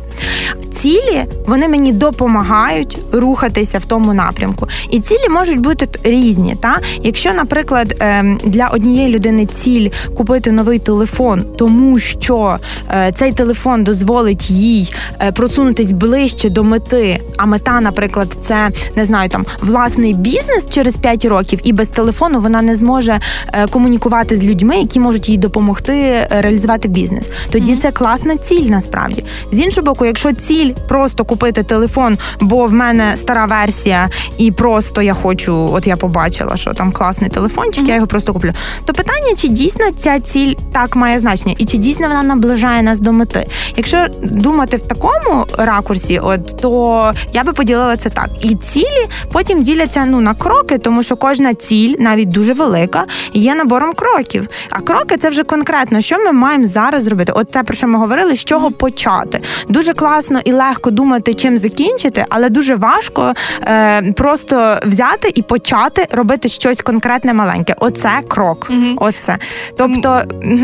[0.82, 4.68] Цілі вони мені допомагають рухатися в тому напрямку.
[4.90, 6.56] І цілі можуть бути різні.
[6.60, 6.78] Та?
[7.02, 12.58] Якщо, наприклад, ем, для однієї людини ціль купити новий телефон, тому що
[12.90, 19.04] е, цей телефон дозволить їй е, просунутись ближче до мети, а мета, наприклад, це не
[19.04, 23.20] знаю, там власний бізнес через 5 років, і без телефону вона не зможе
[23.52, 27.30] е, комунікувати з людьми, які можуть їй допомогти реалізувати бізнес.
[27.50, 27.82] Тоді mm-hmm.
[27.82, 29.24] це класна ціль насправді.
[29.52, 35.02] З іншого боку, якщо ціль просто купити телефон, бо в мене стара версія, і просто
[35.02, 37.88] я хочу, от я побачила, що там класний телефончик, mm-hmm.
[37.88, 38.52] я його просто куплю.
[38.84, 43.00] То питання, чи дійсно ця ціль так має значення, і чи дійсно вона наближає нас
[43.00, 43.46] до мети?
[43.76, 48.28] Якщо думати в такому ракурсі, от то я би поділила це так.
[48.40, 53.54] І цілі потім діляться ну на кроки, тому що кожна ціль, навіть дуже велика, є
[53.54, 54.48] набором кроків.
[54.70, 57.32] А кроки це вже конкретно, що ми маємо зараз зробити.
[57.32, 59.40] От те, про що ми говорили, з чого почати.
[59.68, 63.34] Дуже класно і легко думати, чим закінчити, але дуже важко
[63.66, 67.74] е, просто взяти і почати робити щось конкретне маленьке.
[67.78, 68.68] Оце крок.
[68.70, 68.96] Угу.
[68.96, 69.38] Оце.
[69.76, 70.22] Тобто,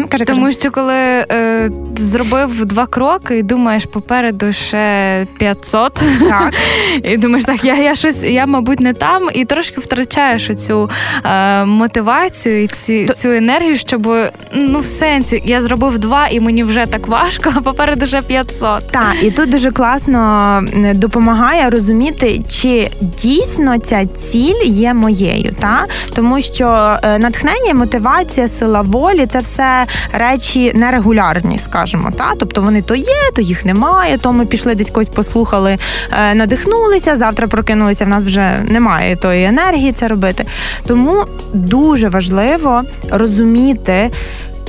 [0.09, 0.59] каже, тому каже.
[0.61, 6.53] що коли е, зробив два кроки і думаєш, попереду ще 500, так.
[7.03, 10.91] і думаєш, так, я я щось, я, мабуть, не там, і трошки втрачаєш цю
[11.25, 13.15] е, мотивацію і ці, То...
[13.15, 14.09] цю енергію, щоб
[14.53, 18.87] ну в сенсі я зробив два, і мені вже так важко, а попереду вже 500.
[18.91, 20.63] Так, і тут дуже класно
[20.95, 28.83] допомагає розуміти, чи дійсно ця ціль є моєю, та тому що е, натхнення, мотивація, сила
[28.83, 34.19] волі це все речі нерегулярні, скажімо, та тобто вони то є, то їх немає.
[34.19, 35.79] То ми пішли десь когось послухали,
[36.13, 37.17] е, надихнулися.
[37.17, 38.05] Завтра прокинулися.
[38.05, 40.45] В нас вже немає тої енергії це робити.
[40.87, 41.25] Тому
[41.55, 44.11] дуже важливо розуміти,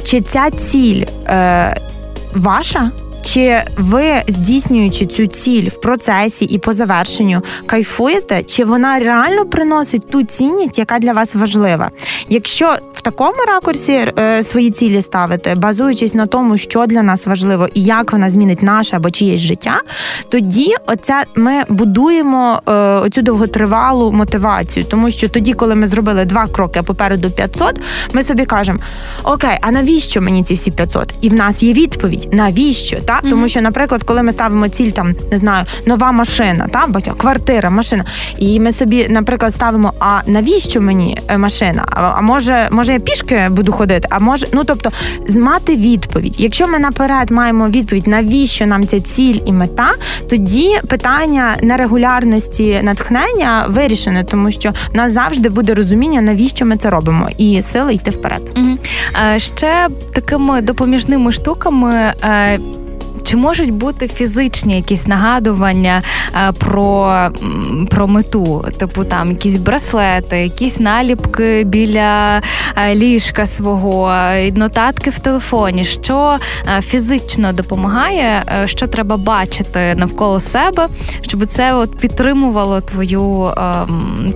[0.03, 1.77] чи ця ціль е,
[2.33, 9.45] ваша чи ви здійснюючи цю ціль в процесі і по завершенню кайфуєте, чи вона реально
[9.45, 11.91] приносить ту цінність, яка для вас важлива?
[12.29, 17.67] Якщо в такому ракурсі е, свої цілі ставити, базуючись на тому, що для нас важливо
[17.73, 19.81] і як вона змінить наше або чиєсь життя,
[20.29, 26.47] тоді оця ми будуємо е, оцю довготривалу мотивацію, тому що тоді, коли ми зробили два
[26.47, 27.79] кроки, а попереду 500,
[28.13, 28.79] ми собі кажемо:
[29.23, 31.13] Окей, а навіщо мені ці всі 500?
[31.21, 32.97] І в нас є відповідь, навіщо?
[33.09, 33.29] Та mm-hmm.
[33.29, 37.69] тому, що, наприклад, коли ми ставимо ціль, там не знаю, нова машина, та батько, квартира,
[37.69, 38.05] машина,
[38.37, 41.85] і ми собі, наприклад, ставимо: а навіщо мені е, машина?
[41.91, 44.07] А, а може, може я пішки буду ходити?
[44.11, 44.91] А може, ну тобто,
[45.29, 46.35] мати відповідь.
[46.39, 49.91] Якщо ми наперед маємо відповідь, навіщо нам ця ціль і мета,
[50.29, 56.89] тоді питання нерегулярності натхнення вирішене, тому що в нас завжди буде розуміння, навіщо ми це
[56.89, 58.51] робимо, і сили йти вперед.
[58.57, 58.77] Угу.
[59.37, 62.13] Ще такими допоміжними штуками.
[63.29, 66.01] Е, чи можуть бути фізичні якісь нагадування
[66.35, 67.31] е, про
[67.89, 72.41] про мету, типу там якісь браслети, якісь наліпки біля
[72.75, 74.13] е, ліжка свого,
[74.55, 76.37] нотатки в телефоні, що
[76.77, 80.87] е, фізично допомагає, що треба бачити навколо себе,
[81.21, 83.53] щоб це от підтримувало твою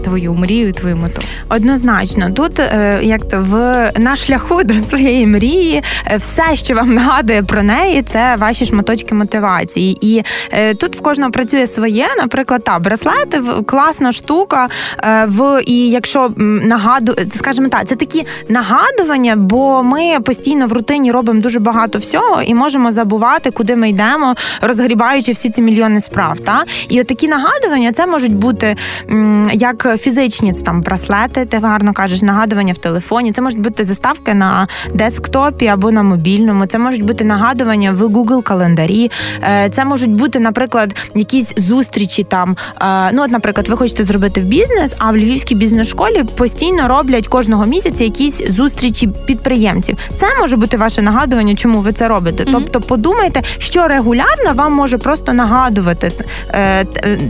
[0.03, 1.21] твою мрію, твою мету?
[1.49, 2.61] Однозначно, тут
[3.01, 5.83] як то в на шляху до своєї мрії,
[6.17, 9.97] все, що вам нагадує про неї, це ваші шматочки мотивації.
[10.01, 14.69] І е, тут в кожного працює своє, наприклад, та браслети класна штука.
[15.03, 21.11] Е, в І якщо нагаду, скажімо так, це такі нагадування, бо ми постійно в рутині
[21.11, 26.39] робимо дуже багато всього і можемо забувати, куди ми йдемо, розгрібаючи всі ці мільйони справ.
[26.39, 26.63] Та?
[26.89, 28.75] І от такі нагадування це можуть бути
[29.11, 33.31] м, як фізичні там браслети, ти гарно кажеш, нагадування в телефоні.
[33.31, 36.65] Це можуть бути заставки на десктопі або на мобільному.
[36.65, 38.72] Це можуть бути нагадування в Google календарі.
[38.81, 42.57] Е, це можуть бути, наприклад, якісь зустрічі там.
[42.81, 47.27] Е, ну, от, наприклад, ви хочете зробити в бізнес, а в Львівській бізнес-школі постійно роблять
[47.27, 49.97] кожного місяця якісь зустрічі підприємців.
[50.19, 52.43] Це може бути ваше нагадування, чому ви це робите.
[52.43, 52.51] Mm-hmm.
[52.51, 56.11] Тобто, подумайте, що регулярно вам може просто нагадувати,
[56.49, 56.85] е,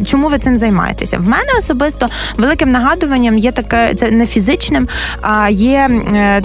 [0.05, 1.17] чому ви цим займаєтеся.
[1.17, 4.87] В мене особисто великим нагадуванням є таке, це не фізичним,
[5.21, 5.89] а є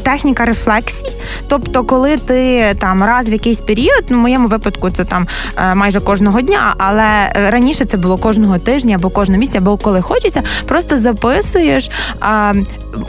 [0.03, 1.12] техніка рефлексії.
[1.49, 5.26] Тобто, коли ти там раз в якийсь період, ну в моєму випадку, це там
[5.57, 10.03] е, майже кожного дня, але раніше це було кожного тижня або кожного місяця, або коли
[10.03, 11.91] хочеться, просто записуєш.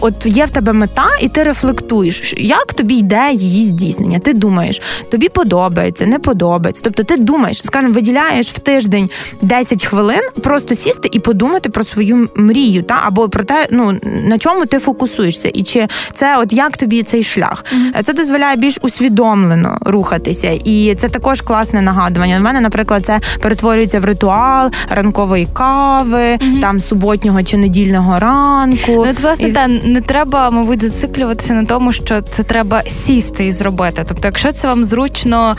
[0.02, 4.20] От є в тебе мета, і ти рефлектуєш, як тобі йде її здійснення.
[4.20, 4.82] Ти думаєш,
[5.12, 6.82] тобі подобається, не подобається.
[6.84, 9.10] Тобто, ти думаєш, скажімо, виділяєш в тиждень
[9.42, 14.38] 10 хвилин, просто сісти і подумати про свою мрію, та або про те, ну на
[14.38, 17.66] чому ти фокусуєшся, і чи це от як тобі цей шлях?
[17.66, 18.04] Mm-hmm.
[18.04, 22.38] Це дозволяє більш усвідомлено рухатися, і це також класне нагадування.
[22.38, 26.60] У мене, наприклад, це перетворюється в ритуал ранкової кави, mm-hmm.
[26.62, 28.78] там суботнього чи недільного ранку.
[28.88, 29.52] Ну, от, власне, і...
[29.52, 34.04] та не треба, мабуть, зациклюватися на тому, що це треба сісти і зробити.
[34.08, 35.56] Тобто, якщо це вам зручно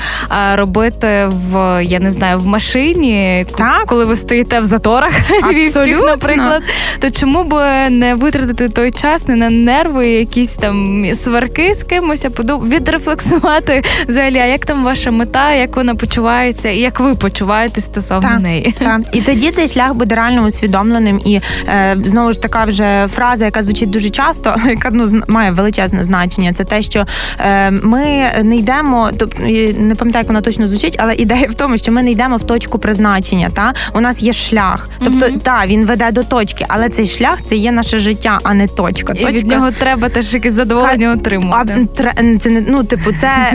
[0.54, 3.86] робити в я не знаю в машині, так.
[3.86, 5.12] коли ви стоїте в заторах
[5.52, 6.62] військових, наприклад,
[6.98, 7.54] то чому б
[7.90, 12.68] не витратити той час не на нерви, якісь там сварки з кимось, а подум...
[12.68, 18.28] відрефлексувати взагалі, а як там ваша мета, як вона почувається, і як ви почуваєте стосовно
[18.28, 18.74] так, неї.
[18.78, 19.00] Так.
[19.12, 21.20] І тоді цей шлях буде реально усвідомленим.
[21.24, 26.04] І е, знову ж така вже фраза, яка звучить дуже часто, яка ну має величезне
[26.04, 26.52] значення.
[26.52, 27.06] Це те, що
[27.38, 29.42] е, ми не йдемо, тобто
[29.78, 32.42] не пам'ятаю, як вона точно звучить, але ідея в тому, що ми не йдемо в
[32.42, 33.50] точку призначення.
[33.50, 37.42] Та у нас є шлях, тобто mm та він веде до точки, але цей шлях
[37.42, 39.12] це є наше життя, а не точка.
[39.12, 41.86] І від нього треба теж якесь задоволення отримувати.
[41.98, 43.52] А, це не ну, типу, це,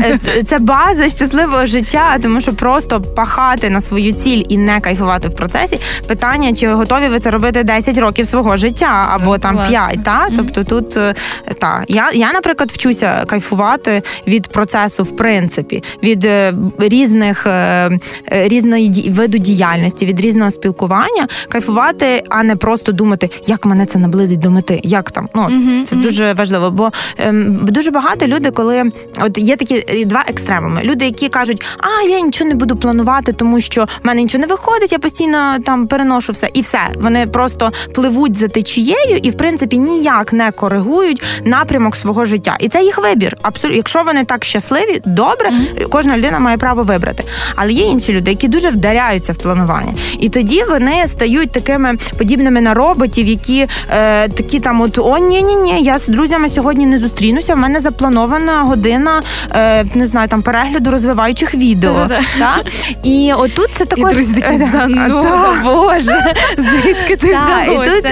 [0.48, 5.36] це база щасливого життя, тому що просто пахати на свою ціль і не кайфувати в
[5.36, 5.80] процесі.
[6.08, 10.28] Питання, чи готові ви це робити 10 років свого життя або ну, там 5, та
[10.36, 11.14] тобто тут е,
[11.60, 17.90] та я, я, наприклад, вчуся кайфувати від процесу, в принципі, від е, різних е,
[18.30, 24.40] різної виду діяльності, від різного спілкування, кайфувати, а не просто думати, як мене це наблизить
[24.40, 25.30] до мети, як там.
[25.36, 25.50] Ну
[25.86, 28.84] це дуже важливо, бо ем, дуже багато людей, коли
[29.22, 30.82] от є такі два екстремуми.
[30.84, 34.48] Люди, які кажуть, а я нічого не буду планувати, тому що в мене нічого не
[34.48, 36.80] виходить, я постійно там переношу все, і все.
[36.96, 42.58] Вони просто пливуть за течією, і в принципі ніяк ніяк не коригують напрямок свого життя.
[42.60, 43.38] І це їх вибір.
[43.42, 45.90] Абсолютно, якщо вони так щасливі, добре, mm-hmm.
[45.90, 47.24] кожна людина має право вибрати.
[47.56, 52.62] Але є інші люди, які дуже вдаряються в планування, і тоді вони стають такими подібними
[52.62, 56.86] на роботів, які е, такі там, от о, ні, ні, ні, я з друзями сьогодні
[56.86, 57.56] не зустрінуся.
[57.56, 59.22] В мене запланована година,
[59.52, 62.10] е, не знаю, там перегляду розвиваючих відео.
[62.40, 62.58] Та?
[63.04, 64.16] І отут це також
[65.64, 67.36] Боже, звідки ти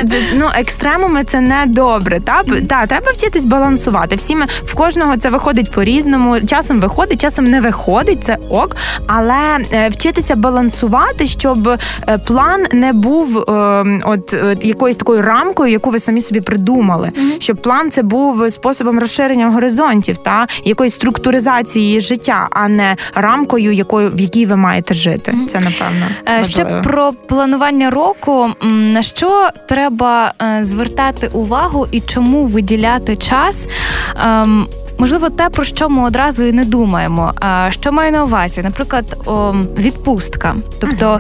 [0.02, 2.03] тут ну екстремуми це не добре.
[2.04, 4.16] Та та треба вчитись балансувати.
[4.16, 6.40] Всі ми в кожного це виходить по-різному.
[6.40, 8.24] Часом виходить, часом не виходить.
[8.24, 8.76] Це ок,
[9.08, 11.78] але е, вчитися балансувати, щоб е,
[12.18, 13.44] план не був е,
[14.04, 17.08] от, от якоюсь такою рамкою, яку ви самі собі придумали.
[17.08, 17.40] Mm-hmm.
[17.40, 24.10] Щоб план це був способом розширення горизонтів та якоїсь структуризації життя, а не рамкою, якою
[24.10, 25.32] в якій ви маєте жити.
[25.32, 25.46] Mm-hmm.
[25.46, 26.50] Це напевно важливо.
[26.50, 28.50] ще про планування року.
[28.64, 33.68] На що треба звертати увагу і чому виділяти час?
[34.26, 34.68] Ем,
[35.00, 37.34] можливо, те, про що ми одразу і не думаємо.
[37.40, 38.62] А що маю на увазі?
[38.62, 39.18] Наприклад,
[39.78, 40.56] відпустка.
[40.82, 41.20] Тобто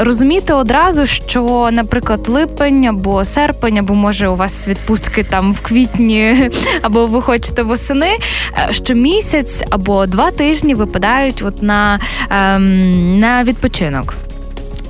[0.00, 6.50] розуміти одразу, що, наприклад, липень або серпень, або може у вас відпустки там в квітні,
[6.82, 8.10] або ви хочете восени,
[8.52, 12.00] е, що місяць або два тижні випадають от на,
[12.30, 14.14] ем, на відпочинок.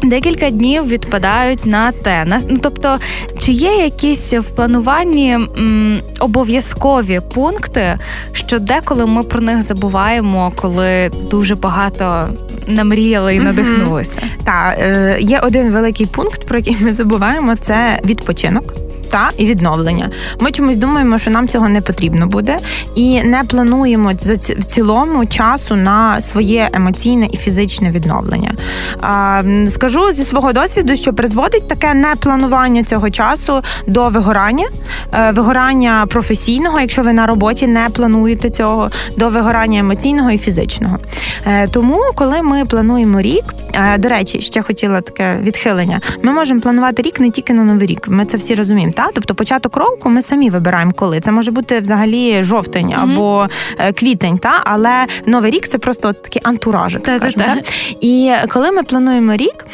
[0.05, 2.25] Декілька днів відпадають на те.
[2.27, 2.99] Ну, тобто,
[3.39, 7.99] чи є якісь в плануванні м, обов'язкові пункти,
[8.33, 12.29] що деколи ми про них забуваємо, коли дуже багато
[12.69, 14.23] намріяли і надихнулися?
[14.23, 14.45] Mm-hmm.
[14.45, 18.75] Так, е, є один великий пункт, про який ми забуваємо: це відпочинок
[19.15, 20.11] та і відновлення.
[20.41, 22.59] Ми чомусь думаємо, що нам цього не потрібно буде,
[22.95, 24.13] і не плануємо
[24.59, 28.53] в цілому часу на своє емоційне і фізичне відновлення.
[29.69, 34.67] Скажу зі свого досвіду, що призводить таке непланування цього часу до вигорання,
[35.13, 40.99] е, вигорання професійного, якщо ви на роботі не плануєте цього, до вигорання емоційного і фізичного.
[41.47, 43.45] Е, тому, коли ми плануємо рік,
[43.75, 46.01] е, до речі, ще хотіла таке відхилення.
[46.23, 48.09] Ми можемо планувати рік не тільки на новий рік.
[48.09, 48.93] Ми це всі розуміємо.
[48.93, 53.13] Та тобто початок року ми самі вибираємо, коли це може бути взагалі жовтень mm-hmm.
[53.13, 53.49] або
[53.95, 57.03] квітень, та але новий рік це просто от такий антуражик.
[57.07, 57.57] скажімо, та?
[58.01, 59.67] І коли ми плануємо рік,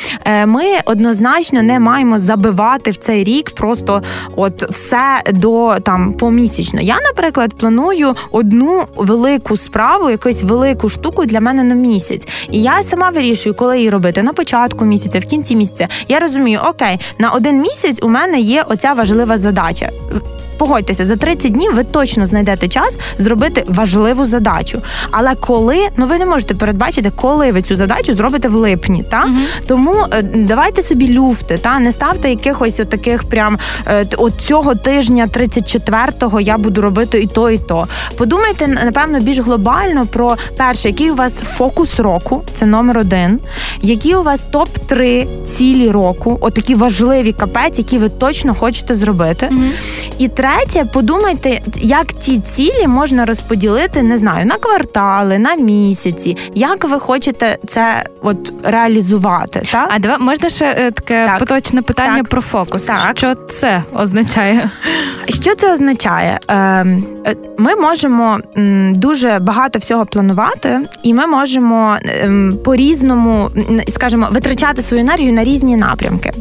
[0.47, 4.03] ми однозначно не маємо забивати в цей рік просто
[4.37, 6.81] от все до там помісячно.
[6.81, 12.29] Я, наприклад, планую одну велику справу, якусь велику штуку для мене на місяць.
[12.51, 15.89] І я сама вирішую, коли її робити на початку місяця, в кінці місяця.
[16.09, 19.91] Я розумію, окей, на один місяць у мене є оця важлива задача
[20.61, 24.83] погодьтеся, за 30 днів ви точно знайдете час зробити важливу задачу.
[25.11, 29.25] Але коли ну ви не можете передбачити, коли ви цю задачу зробите в липні, та
[29.25, 29.35] угу.
[29.67, 35.29] тому е, давайте собі люфти, та не ставте якихось таких прям е, от цього тижня,
[35.33, 37.87] 34-го я буду робити і то, і то.
[38.17, 43.41] Подумайте, напевно, більш глобально про перше, який у вас фокус року, це номер один.
[43.83, 49.10] Які у вас топ 3 цілі року, отакі важливі капець, які ви точно хочете зробити.
[49.51, 49.63] Угу.
[50.19, 56.37] І третє, подумайте, як ці цілі можна розподілити, не знаю, на квартали, на місяці.
[56.55, 59.63] Як ви хочете це от реалізувати?
[59.73, 59.89] Так?
[59.93, 61.39] А давай можна ще е, таке так.
[61.39, 62.29] поточне питання так.
[62.29, 62.85] про фокус.
[62.85, 63.19] Так.
[63.19, 64.71] Що це означає?
[65.29, 66.39] Що це означає?
[66.49, 68.39] Ем, е, ми можемо
[68.95, 73.51] дуже багато всього планувати, і ми можемо ем, по-різному,
[73.89, 76.33] скажімо, витрачати свою енергію на різні напрямки.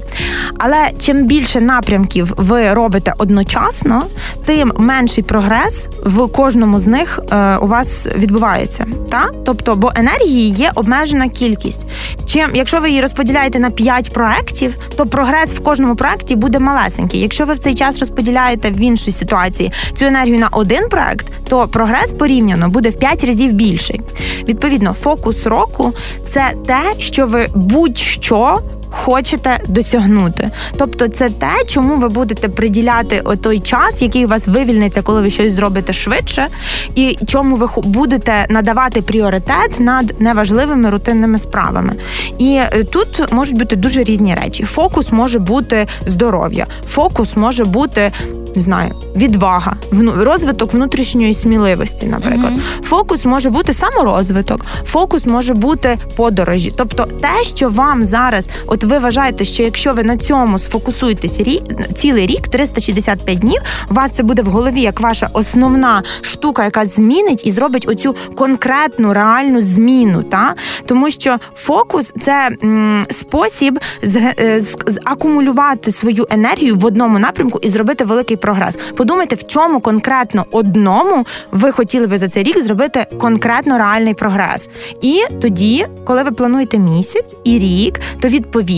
[0.58, 4.04] Але чим більше напрямків ви робите одночасно,
[4.46, 8.86] тим менший прогрес в кожному з них е, у вас відбувається.
[9.10, 9.30] Та?
[9.46, 11.86] Тобто, бо енергії є обмежена кількість.
[12.26, 17.20] Чим, якщо ви її розподіляєте на 5 проєктів, то прогрес в кожному проєкті буде малесенький.
[17.20, 21.68] Якщо ви в цей час розподіляєте в іншій ситуації цю енергію на один проект, то
[21.68, 24.02] прогрес порівняно буде в 5 разів більший.
[24.48, 25.94] Відповідно, фокус року
[26.34, 28.60] це те, що ви будь-що
[28.90, 30.50] хочете досягнути.
[30.78, 35.30] Тобто, це те, чому ви будете приділяти той час, який у вас вивільниться, коли ви
[35.30, 36.48] щось зробите швидше,
[36.96, 41.96] і чому ви будете надавати пріоритет над неважливими рутинними справами.
[42.38, 44.64] І е, тут можуть бути дуже різні речі.
[44.64, 48.12] Фокус може бути здоров'я, фокус може бути
[48.56, 49.76] не знаю, відвага,
[50.16, 52.54] розвиток внутрішньої сміливості, наприклад.
[52.54, 52.84] Mm-hmm.
[52.84, 56.74] Фокус може бути саморозвиток, фокус може бути подорожі.
[56.78, 61.64] Тобто, те, що вам зараз, от ви вважаєте, що якщо ви на цьому сфокусуєтесь рік,
[61.98, 63.62] цілий рік, 365 днів,
[63.92, 68.16] у вас це буде в голові як ваша основна штука, яка змінить і зробить оцю
[68.36, 70.24] конкретну реальну зміну.
[70.24, 70.56] Та?
[70.86, 77.60] Тому що фокус це м, спосіб е, з, з, акумулювати свою енергію в одному напрямку
[77.62, 78.78] і зробити великий прогрес.
[78.96, 84.70] Подумайте, в чому конкретно одному ви хотіли би за цей рік зробити конкретно реальний прогрес.
[85.02, 88.69] І тоді, коли ви плануєте місяць і рік, то відповідно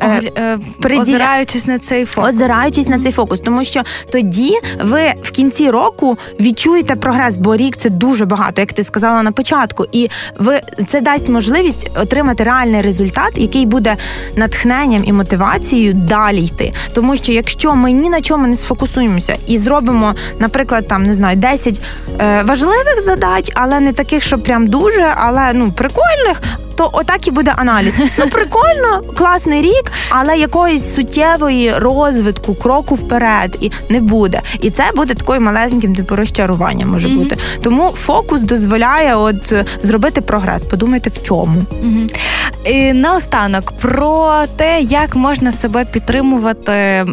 [0.00, 1.02] е, е, приділя...
[1.02, 2.34] озираючись на цей фокус.
[2.34, 7.76] Озираючись на цей фокус, тому що тоді ви в кінці року відчуєте прогрес, бо рік
[7.76, 10.08] це дуже багато, як ти сказала на початку, і
[10.38, 13.96] ви це дасть можливість отримати реальний результат, який буде
[14.36, 16.72] натхненням і мотивацією далі йти.
[16.94, 21.36] Тому що якщо ми ні на чому не сфокусуємося і зробимо, наприклад, там не знаю,
[21.36, 21.82] 10
[22.20, 26.42] е, важливих задач, але не таких, що прям дуже, але ну прикольних
[26.80, 27.94] то отак і буде аналіз.
[28.18, 34.40] Ну прикольно, класний рік, але якоїсь суттєвої розвитку, кроку вперед і не буде.
[34.60, 37.18] І це буде такою малесеньким типу розчаруванням може mm-hmm.
[37.18, 37.36] бути.
[37.62, 40.62] Тому фокус дозволяє от зробити прогрес.
[40.62, 41.64] Подумайте в чому.
[41.84, 42.16] Mm-hmm.
[42.64, 47.04] І Наостанок про те, як можна себе підтримувати,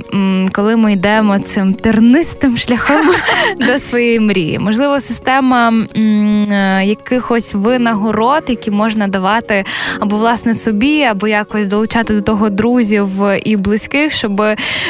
[0.51, 3.09] коли ми йдемо цим тернистим шляхом
[3.67, 4.59] до своєї мрії.
[4.59, 9.65] Можливо, система е, якихось винагород, які можна давати
[9.99, 13.09] або власне собі, або якось долучати до того друзів
[13.43, 14.43] і близьких, щоб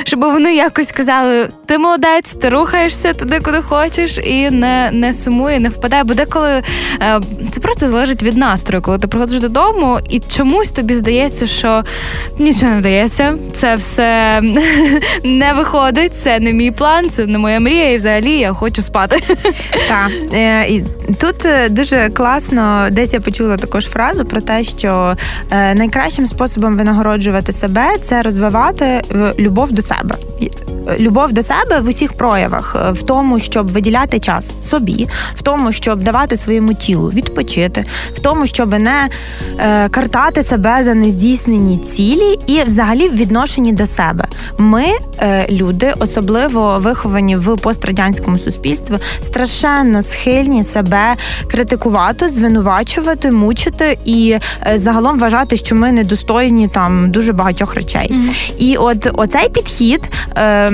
[0.04, 5.60] щоб вони якось казали: ти молодець, ти рухаєшся туди, куди хочеш, і не не сумує,
[5.60, 6.04] не впадає.
[6.04, 6.50] Бо деколи
[7.02, 11.84] е, це просто залежить від настрою, коли ти приходиш додому, і чомусь тобі здається, що
[12.40, 14.42] нічого не вдається, це все
[15.24, 19.22] не виходить, це не мій план, це не моя мрія, і взагалі я хочу спати.
[19.88, 20.12] Так.
[20.34, 20.82] Е,
[21.22, 25.16] тут е, дуже класно, десь я почула також фразу про те, що
[25.52, 29.02] найкращим способом винагороджувати себе це розвивати е,
[29.40, 30.16] любов до себе.
[31.00, 35.72] Любов до себе в усіх проявах, е, в тому, щоб виділяти час собі, в тому,
[35.72, 39.10] щоб давати своєму тілу відпочити, в тому, щоб не
[39.60, 44.26] е, картати себе за нездійснені цілі, і взагалі в відношенні до себе.
[44.58, 44.86] Ми,
[45.20, 51.16] е, люди, особливо виховані в пострадянському суспільстві, страшенно схильні себе
[51.52, 58.08] критикувати, звинувачувати, мучити і Е, загалом вважати, що ми недостойні там дуже багатьох речей.
[58.12, 58.54] Mm-hmm.
[58.58, 60.10] І от оцей підхід.
[60.38, 60.72] Е,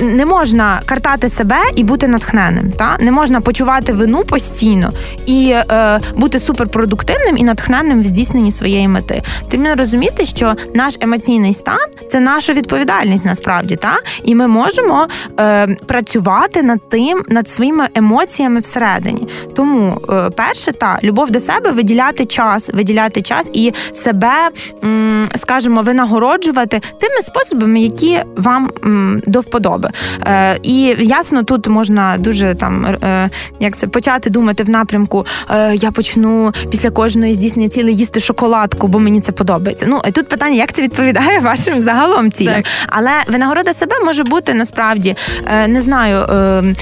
[0.00, 2.72] не можна картати себе і бути натхненним.
[2.72, 4.92] Та не можна почувати вину постійно
[5.26, 9.22] і е, бути суперпродуктивним і натхненним в здійсненні своєї мети.
[9.50, 11.78] Тому розуміти, що наш емоційний стан
[12.10, 15.08] це наша відповідальність насправді, та і ми можемо
[15.40, 19.28] е, працювати над тим, над своїми емоціями всередині.
[19.54, 24.50] Тому, е, перше, та любов до себе виділяти час, виділяти час і себе,
[24.84, 29.89] м, скажімо, винагороджувати тими способами, які вам м, до вподоби.
[30.26, 33.30] Е, І ясно, тут можна дуже там е,
[33.60, 35.26] як це почати думати в напрямку.
[35.50, 39.86] Е, Я почну після кожної здійснення цілей їсти шоколадку, бо мені це подобається.
[39.88, 42.54] Ну і тут питання, як це відповідає вашим загалом цілям.
[42.54, 42.64] Так.
[42.88, 45.16] Але винагорода себе може бути насправді
[45.46, 46.16] е, не знаю.
[46.18, 46.74] Е,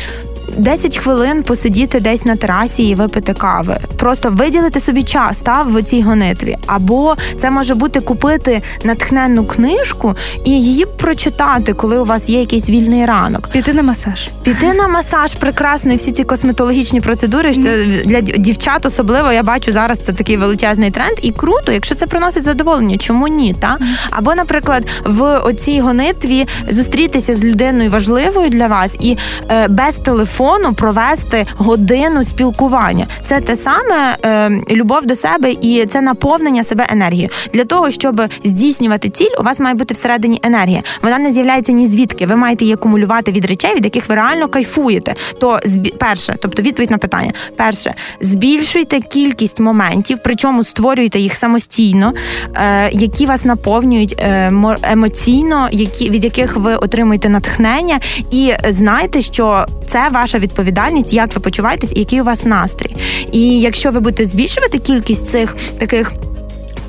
[0.56, 3.78] 10 хвилин посидіти десь на терасі і випити кави.
[3.98, 6.56] Просто виділити собі час та в цій гонитві.
[6.66, 12.68] Або це може бути купити натхненну книжку і її прочитати, коли у вас є якийсь
[12.68, 13.48] вільний ранок.
[13.48, 14.28] Піти на масаж.
[14.42, 17.54] Піти на масаж прекрасно, і всі ці косметологічні процедури.
[17.54, 22.06] Це для дівчат особливо я бачу зараз це такий величезний тренд, і круто, якщо це
[22.06, 23.54] приносить задоволення, чому ні?
[23.60, 23.78] Та
[24.10, 29.16] або, наприклад, в оцій гонитві зустрітися з людиною важливою для вас і
[29.50, 33.06] е, без телефону провести годину спілкування.
[33.28, 37.28] Це те саме е, любов до себе і це наповнення себе енергією.
[37.52, 40.82] Для того щоб здійснювати ціль, у вас має бути всередині енергія.
[41.02, 42.26] Вона не з'являється ні звідки.
[42.26, 45.14] Ви маєте її акумулювати від речей, від яких ви реально кайфуєте.
[45.40, 45.60] То
[45.98, 52.12] перше, тобто відповідь на питання: перше, збільшуйте кількість моментів, причому створюйте їх самостійно,
[52.54, 59.66] е, які вас наповнюють е, емоційно, які від яких ви отримуєте натхнення, і знайте, що
[59.90, 62.96] це ваша відповідальність, як ви почуваєтесь і який у вас настрій.
[63.32, 66.12] І якщо ви будете збільшувати кількість цих таких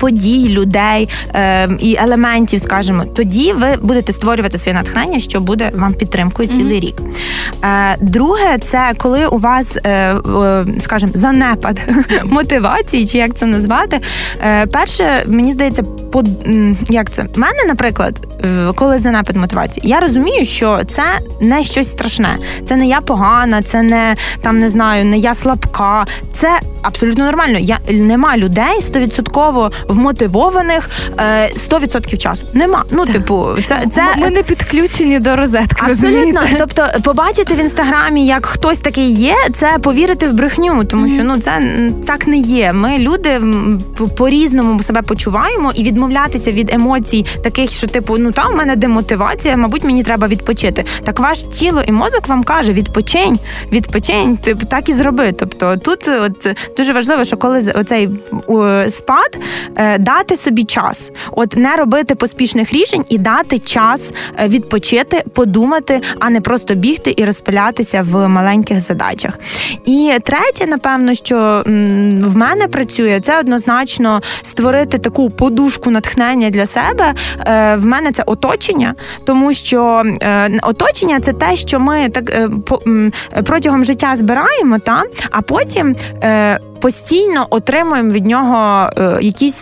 [0.00, 5.94] подій, людей е, і елементів, скажімо, тоді ви будете створювати своє натхнення, що буде вам
[5.94, 6.80] підтримкою цілий mm-hmm.
[6.80, 7.02] рік.
[7.64, 11.80] Е, Друге, це коли у вас, е, е, скажімо, занепад
[12.24, 14.00] мотивації, чи як це назвати.
[14.44, 16.22] Е, Перше, мені здається, по
[16.88, 21.02] як це мене, наприклад, е, коли занепад мотивації, я розумію, що це
[21.40, 22.38] не щось страшне,
[22.68, 26.06] це не я погана, це не там не знаю, не я слабка.
[26.40, 27.58] Це абсолютно нормально.
[27.58, 32.46] Я нема людей стовідсотково вмотивованих 100% е, часу.
[32.52, 32.84] Нема.
[32.90, 35.86] Ну, типу, це це ми не підключені до розетки.
[35.86, 36.40] Абсолютно.
[36.58, 41.38] Тобто, побачити в інстаграмі, як хтось такий є, це повірити в брехню, тому що ну
[41.38, 41.62] це
[42.06, 42.72] так не є.
[42.72, 43.40] Ми люди
[44.16, 48.56] по різному себе почуваємо і відмовлятися від емоцій, таких, що типу, ну ну та у
[48.56, 50.84] мене демотивація, мабуть, мені треба відпочити.
[51.04, 53.38] Так ваш тіло і мозок вам каже: відпочинь,
[53.72, 55.32] відпочинь, ти так і зроби.
[55.32, 58.08] Тобто тут от дуже важливо, що коли оцей
[58.88, 59.38] спад
[59.78, 66.00] е, дати собі час, от не робити поспішних рішень і дати час е, відпочити, подумати,
[66.18, 69.38] а не просто бігти і розпилятися в маленьких задачах.
[69.84, 71.62] І третє, напевно, що
[72.24, 77.14] в мене працює, це однозначно створити таку подушку натхнення для себе.
[77.46, 80.02] Е, в мене це оточення, тому що
[80.62, 82.50] оточення це те, що ми так
[83.44, 85.96] протягом життя збираємо, та а потім
[86.80, 89.16] постійно отримуємо від нього е,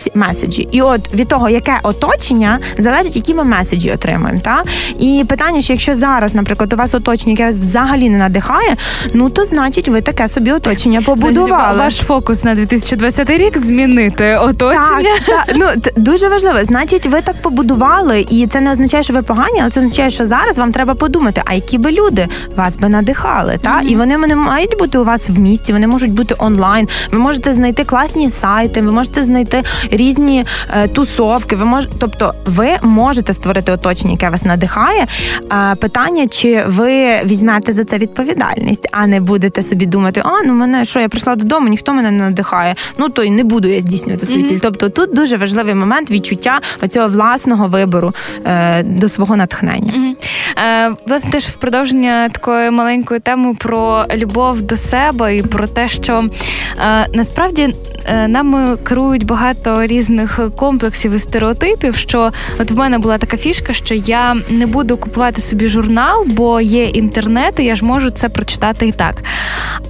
[0.09, 0.67] якісь меседжі.
[0.71, 4.39] І от від того, яке оточення, залежить, які ми меседжі отримуємо.
[4.39, 4.63] Та?
[4.99, 8.75] І питання, що якщо зараз, наприклад, у вас оточення, яке вас взагалі не надихає,
[9.13, 11.79] ну то значить ви таке собі оточення побудували.
[11.79, 15.19] Ваш фокус на 2020 рік змінити оточення.
[15.27, 15.55] Так, так.
[15.55, 16.57] Ну дуже важливо.
[16.63, 20.25] Значить, ви так побудували, і це не означає, що ви погані, але це означає, що
[20.25, 23.59] зараз вам треба подумати, а які би люди вас би надихали.
[23.61, 23.69] Та?
[23.69, 23.87] Mm-hmm.
[23.87, 26.87] І вони не мають бути у вас в місті, вони можуть бути онлайн.
[27.11, 29.63] Ви можете знайти класні сайти, ви можете знайти
[29.99, 31.55] різні е, тусовки.
[31.55, 31.87] Ви мож...
[31.99, 35.07] тобто ви можете створити оточення, яке вас надихає.
[35.51, 40.53] Е, питання, чи ви візьмете за це відповідальність, а не будете собі думати, а ну
[40.53, 42.75] мене що я прийшла додому, ніхто мене не надихає.
[42.97, 44.57] Ну то й не буду я здійснювати свої цілі.
[44.57, 44.61] Mm-hmm.
[44.61, 48.13] Тобто тут дуже важливий момент відчуття оцього власного вибору
[48.45, 49.93] е, до свого натхнення.
[49.93, 50.15] Mm-hmm.
[51.07, 56.23] Власне, теж в продовження такої маленької теми про любов до себе і про те, що
[57.13, 61.95] насправді е, нами керують багато різних комплексів і стереотипів.
[61.95, 66.61] Що от в мене була така фішка, що я не буду купувати собі журнал, бо
[66.61, 69.23] є інтернет, і я ж можу це прочитати і так.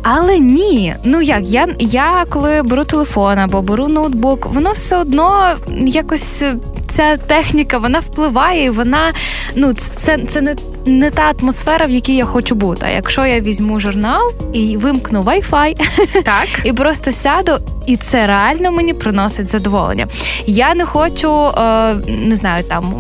[0.03, 5.55] Але ні, ну як я я коли беру телефон або беру ноутбук, воно все одно
[5.78, 6.43] якось
[6.89, 9.13] ця техніка вона впливає, і вона
[9.55, 10.55] ну це це не
[10.86, 12.86] не та атмосфера, в якій я хочу бути.
[12.86, 15.75] А якщо я візьму журнал і вимкну Wi-Fi,
[16.23, 17.51] так і просто сяду,
[17.86, 20.07] і це реально мені приносить задоволення.
[20.45, 22.93] Я не хочу е, не знаю там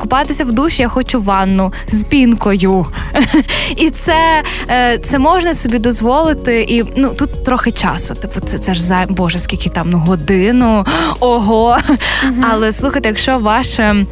[0.00, 2.86] купатися в душі, я хочу ванну з пінкою.
[3.76, 6.62] І це е, це можна собі дозволити.
[6.62, 8.14] І ну тут трохи часу.
[8.14, 10.84] Типу, це це ж за Боже, скільки там ну годину,
[11.20, 11.78] ого.
[12.50, 14.06] Але слухайте, якщо ваше.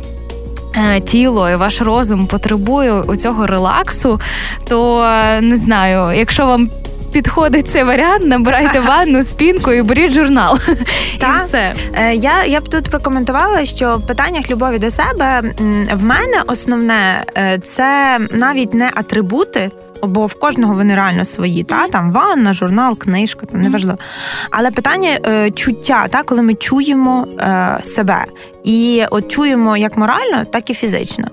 [0.77, 4.20] Е, тіло і ваш розум потребує у цього релаксу,
[4.68, 6.70] то е, не знаю, якщо вам
[7.12, 10.59] підходить цей варіант, набирайте ванну спінку і беріть журнал.
[11.18, 11.37] Так.
[11.43, 11.75] І все.
[11.95, 15.43] Е, я я б тут прокоментувала, що в питаннях любові до себе
[15.93, 17.25] в мене основне
[17.62, 19.70] це навіть не атрибути.
[20.03, 23.99] Бо в кожного вони реально свої, та там ванна, журнал, книжка, там неважливо.
[24.51, 28.25] Але питання е, чуття, та коли ми чуємо е, себе
[28.65, 31.29] і от чуємо як морально, так і фізично.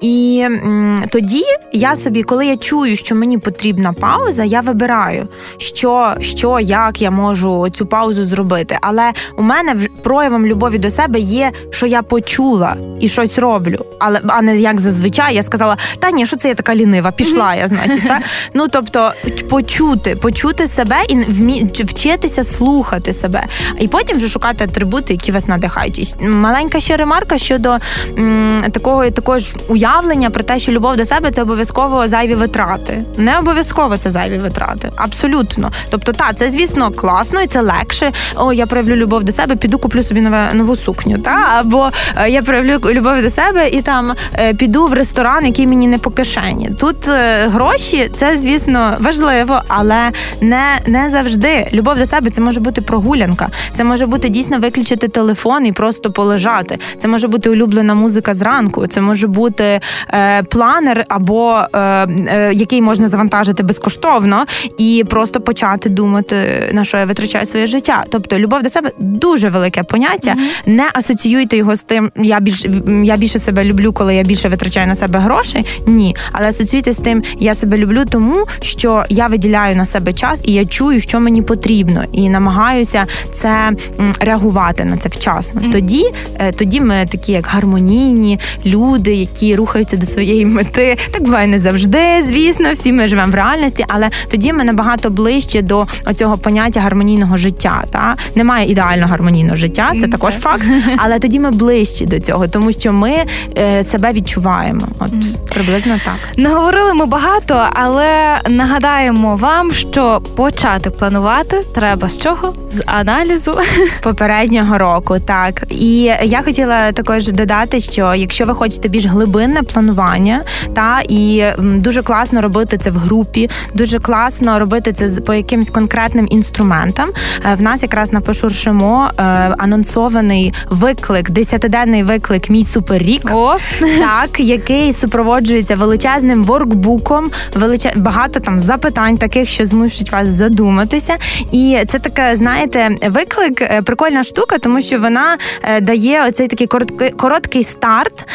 [0.00, 6.14] І м, тоді я собі, коли я чую, що мені потрібна пауза, я вибираю, що,
[6.20, 8.78] що, як я можу цю паузу зробити.
[8.80, 13.84] Але у мене проявом любові до себе є, що я почула і щось роблю.
[13.98, 17.54] Але а не як зазвичай я сказала, та ні, що це я така лінива, пішла
[17.54, 18.08] я, значить.
[18.08, 18.20] Та?
[18.54, 19.12] Ну тобто
[19.50, 21.70] почути, почути себе і вмі...
[21.84, 23.44] вчитися слухати себе,
[23.78, 26.16] і потім вже шукати атрибути, які вас надихають.
[26.20, 27.76] Маленька маленька ще ремарка щодо
[28.18, 33.04] м, такого такого ж уявлення про те, що любов до себе це обов'язково зайві витрати.
[33.16, 34.90] Не обов'язково це зайві витрати.
[34.96, 35.70] Абсолютно.
[35.90, 38.12] Тобто, та це звісно класно і це легше.
[38.36, 41.18] О, я проявлю любов до себе, піду куплю собі нове нову сукню.
[41.18, 45.66] Та або е, я проявлю любов до себе і там е, піду в ресторан, який
[45.66, 46.70] мені не по кишені.
[46.80, 50.10] Тут е, гроші це, звісно, важливо, але
[50.40, 51.68] не, не завжди.
[51.72, 53.48] Любов до себе це може бути прогулянка.
[53.76, 56.84] Це може бути дійсно виключити телефон і просто полежати грати.
[56.98, 59.80] Це може бути улюблена музика зранку, це може бути
[60.14, 64.46] е, планер, або е, е, який можна завантажити безкоштовно,
[64.78, 66.36] і просто почати думати,
[66.72, 68.04] на що я витрачаю своє життя.
[68.08, 70.30] Тобто, любов до себе дуже велике поняття.
[70.30, 70.72] Mm-hmm.
[70.72, 72.66] Не асоціюйте його з тим, я більш
[73.04, 75.66] я більше себе люблю, коли я більше витрачаю на себе грошей.
[75.86, 80.42] Ні, але асоціюйте з тим, я себе люблю, тому що я виділяю на себе час
[80.44, 83.72] і я чую, що мені потрібно, і намагаюся це
[84.20, 85.60] реагувати на це вчасно.
[85.60, 85.72] Mm-hmm.
[85.72, 90.96] Тоді е, тоді ми такі, як гармонійні люди, які рухаються до своєї мети.
[91.10, 95.62] Так буває не завжди, звісно, всі ми живемо в реальності, але тоді ми набагато ближче
[95.62, 97.84] до цього поняття гармонійного життя.
[97.90, 100.64] Та немає ідеально гармонійного життя, це також факт.
[100.96, 103.14] Але тоді ми ближчі до цього, тому що ми
[103.58, 104.88] е, себе відчуваємо.
[104.98, 105.12] От
[105.54, 106.14] приблизно так.
[106.36, 112.54] Наговорили ми багато, але нагадаємо вам, що почати планувати треба з чого?
[112.70, 113.58] З аналізу
[114.02, 115.16] попереднього року.
[115.26, 120.40] Так і я хотіла також додати, що якщо ви хочете більш глибинне планування,
[120.74, 126.26] та і дуже класно робити це в групі, дуже класно робити це по якимсь конкретним
[126.30, 127.10] інструментам.
[127.52, 129.22] Е, в нас якраз на пошуршимо е,
[129.58, 133.56] анонсований виклик, десятиденний виклик Мій суперрік, О!
[133.80, 137.92] так який супроводжується величезним воркбуком, величе...
[137.96, 141.16] багато там запитань, таких, що змушують вас задуматися.
[141.52, 145.36] І це таке, знаєте, виклик, е, прикольна штука, тому що вона
[145.80, 148.28] дає оцей такий короткий короткий старт,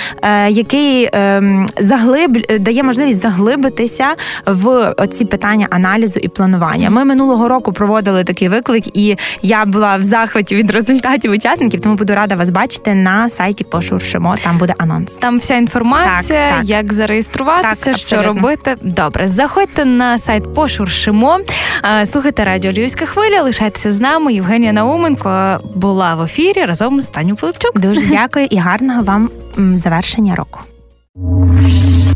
[0.49, 4.07] який ем, заглиб дає можливість заглибитися
[4.45, 6.89] в оці питання аналізу і планування.
[6.89, 11.81] Ми минулого року проводили такий виклик, і я була в захваті від результатів учасників.
[11.81, 14.35] Тому буду рада вас бачити на сайті Пошуршимо.
[14.43, 15.13] Там буде анонс.
[15.13, 16.65] Там вся інформація, так, так.
[16.65, 18.75] як зареєструватися, так, що робити.
[18.81, 21.39] Добре, заходьте на сайт Пошуршимо.
[22.05, 23.41] Слухайте радіо Львівська хвиля.
[23.41, 24.33] Лишайтеся з нами.
[24.33, 27.78] Євгенія Науменко була в ефірі разом з Таню Пилипчук.
[27.79, 29.29] Дуже дякую і гарного вам
[29.75, 30.59] завершення року.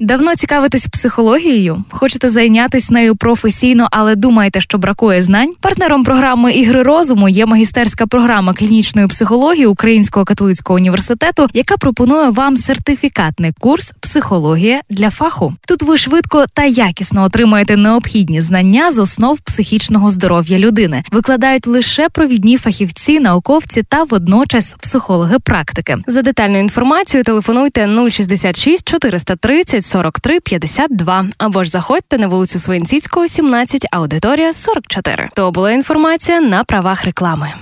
[0.04, 1.84] Давно цікавитесь психологією?
[1.90, 5.54] Хочете зайнятися нею професійно, але думаєте, що бракує знань?
[5.62, 12.58] Партнером програми ігри розуму є магістерська програма клінічної психології Українського католицького університету, яка пропонує вам
[12.58, 15.54] сертифікатний курс психологія для фаху.
[15.68, 21.04] Тут ви швидко та якісно отримаєте необхідні знання з основ психічного здоров'я людини.
[21.12, 25.98] Викладають лише провідні фахівці, науковці та водночас психологи практики.
[26.08, 33.88] За детальною інформацією телефонуйте 066 430 43 52 або ж заходьте на вулицю Свинціцького, 17,
[33.92, 35.30] аудиторія 44.
[35.36, 37.54] То була інформація на правах реклами.